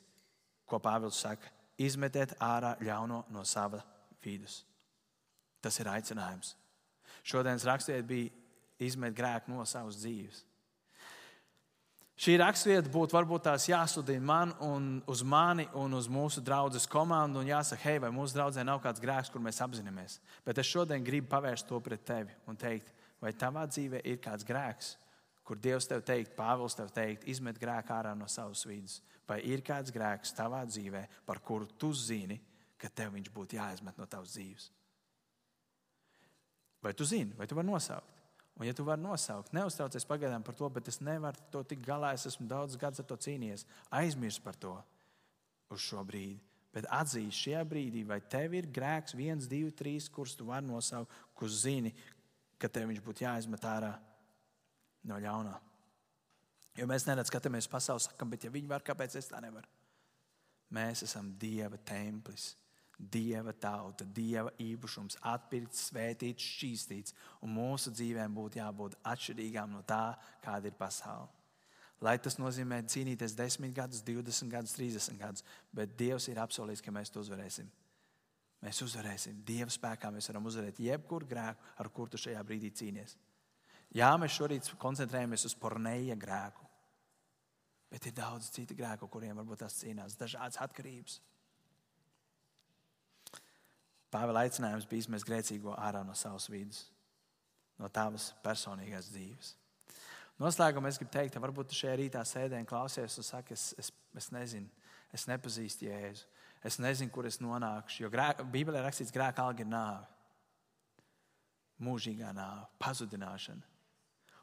[0.70, 1.50] ko Pāvils saka,
[1.82, 3.82] izmetiet ārā ļauno no sava
[4.24, 4.62] vidus.
[5.62, 6.56] Tas ir aicinājums.
[7.28, 8.32] Šodienas rakstiet bija
[8.82, 10.46] izmet grēku no savas dzīves.
[12.22, 17.40] Šī raksturvieta būtu varbūt tās jāsudina man un uz mani un uz mūsu draugu komandu.
[17.42, 20.20] Un jāsaka, hei, vai mūsu draudzē nav kāds grēks, kur mēs apzināmies.
[20.46, 24.46] Bet es šodien gribu pavērst to pret tevi un teikt, vai tavā dzīvē ir kāds
[24.46, 24.92] grēks,
[25.42, 29.02] kur Dievs tev teikt, Pāvils tev teikt, izmet grēku ārā no savas vidas.
[29.26, 32.38] Vai ir kāds grēks tavā dzīvē, par kuru tu zini,
[32.78, 34.70] ka tev viņš būtu jāizmet no tavas dzīves?
[36.86, 38.21] Vai tu zini, vai tu vari nosaukt?
[38.60, 42.12] Un, ja tu vari nosaukt, neuztraucies pagaidām par to, bet es nevaru to tikt galā.
[42.14, 43.66] Es esmu daudz gadus ar to cīnījies.
[44.02, 44.76] Aizmirst par to
[45.72, 46.39] uz šo brīdi.
[46.72, 51.12] Bet atzīst šajā brīdī, vai tev ir grēks, viens, divi, trīs, kurus tu vari nosaukt,
[51.36, 51.91] kurus zini,
[52.62, 53.91] ka tev viņš būtu jāizmet ārā
[55.10, 55.58] no ļaunā.
[56.80, 59.68] Jo mēs neredz skatāmies pasauli, sakam, bet ja viņi var, kāpēc es tā nevaru?
[60.72, 62.54] Mēs esam Dieva templis.
[63.02, 70.14] Dieva tauta, Dieva īpašums, atpirkts, svētīts, šķīstīts, un mūsu dzīvēm būtu jābūt atšķirīgām no tā,
[70.43, 71.32] kāda ir pasaule.
[72.02, 76.93] Lai tas nozīmē cīnīties 10 gadus, 20 gadus, 30 gadus, bet Dievs ir apsolījis, ka
[76.93, 77.70] mēs to uzvarēsim.
[78.62, 79.41] Mēs uzvarēsim.
[79.45, 83.18] Dieva spēkā mēs varam uzvarēt jebkuru grēku, ar kuru tu šajā brīdī cīnies.
[83.97, 86.70] Jā, mēs šorīt koncentrējamies uz porneja grēku,
[87.91, 91.18] bet ir daudz citu grēku, kuriem varbūt tās cīnās, dažādas atkarības.
[94.12, 96.84] Pāvila aicinājums bija izmest grēcīgo ārā no savas vidas,
[97.80, 99.55] no tavas personīgās dzīves.
[100.41, 103.72] Noslēgumā es gribu teikt, ka varbūt tu šajā rītā sēdē un klausies un saki, es,
[103.80, 104.68] es, es nezinu,
[105.14, 106.28] es nepazīstu Jēzu.
[106.66, 110.03] Es nezinu, kur es nonākšu, jo grē, Bībelē rakstīts, ka grēka alga ir nāve,
[111.82, 113.71] mūžīgā nāve, pazudināšana.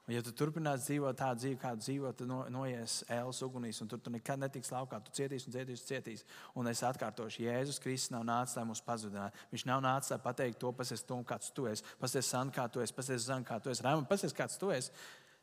[0.08, 3.90] Un, ja tu turpinās dzīvot tādu dzīvi, kādu dzīvo, tad no, noies ēlas ugunīs, un
[3.92, 5.02] tur tu nekad netiks laukā.
[5.04, 6.22] Tu cietīs un cietīs, un cietīs.
[6.56, 9.44] Un es atkārtošu, Jēzus Kristus nav nācis, lai mūs pazudinātu.
[9.52, 11.84] Viņš nav nācis, lai pateiktu to, pasies to, kāds tu esi.
[12.00, 13.84] Pasies san, kā tu esi, pasies zan, kā tu esi.
[13.84, 14.96] Raiman, pasies, kāds tu esi.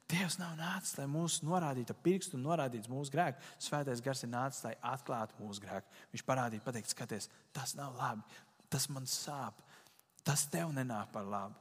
[0.09, 3.45] Dievs nav nācis, lai mūs norādītu pirkstu un norādītu mūsu grēku.
[3.61, 5.93] Svētais gars ir nācis, lai atklātu mūsu grēku.
[6.13, 8.25] Viņš parādīja, pateikt, skaties, tas nav labi,
[8.73, 9.61] tas man sāp,
[10.25, 11.57] tas tev nenāk par labu.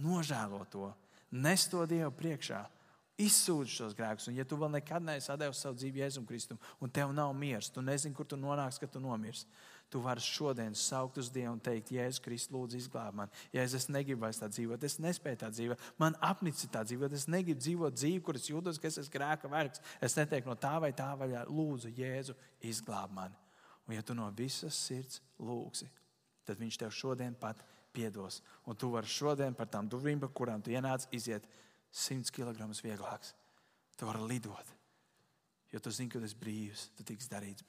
[0.00, 0.90] Nožēlo to
[1.32, 2.62] nes to Dievu priekšā.
[3.20, 6.90] Izsūdz šos grēkus, un ja tu vēl nekad neesi devis savu dzīvi Jēzum Kristum, un
[6.90, 9.44] tev nav miers, tu nezini, kur tu nonāksi, kad tu nomirsi.
[9.92, 13.42] Tu vari šodien saukt uz Dievu un teikt, Jēzus Kristus, lūdzu, izglāb mani.
[13.52, 17.28] Ja es negribu vairs tā dzīvot, es nespēju tā dzīvot, man apnicis tā dzīvot, es
[17.28, 19.84] negribu dzīvot dzīvi, kur es jūtos, ka es esmu grēka vergs.
[20.00, 22.38] Es neteiktu no tā vai tā vaļā, lūdzu, Jēzu,
[22.72, 23.36] izglāb mani.
[23.84, 25.90] Un ja tu no visas sirds lūgsi,
[26.48, 27.60] tad Viņš tev šodien pat
[27.92, 28.40] piedos.
[28.66, 31.46] Un tu vari šodien par tām durvīm, pa kurām tu ienāc, iziet
[31.92, 33.34] 100 kg vieglāks.
[33.96, 34.72] Tu vari lidot.
[35.72, 37.64] Jo tu zini, ka tas brīvs, tu tiks darīts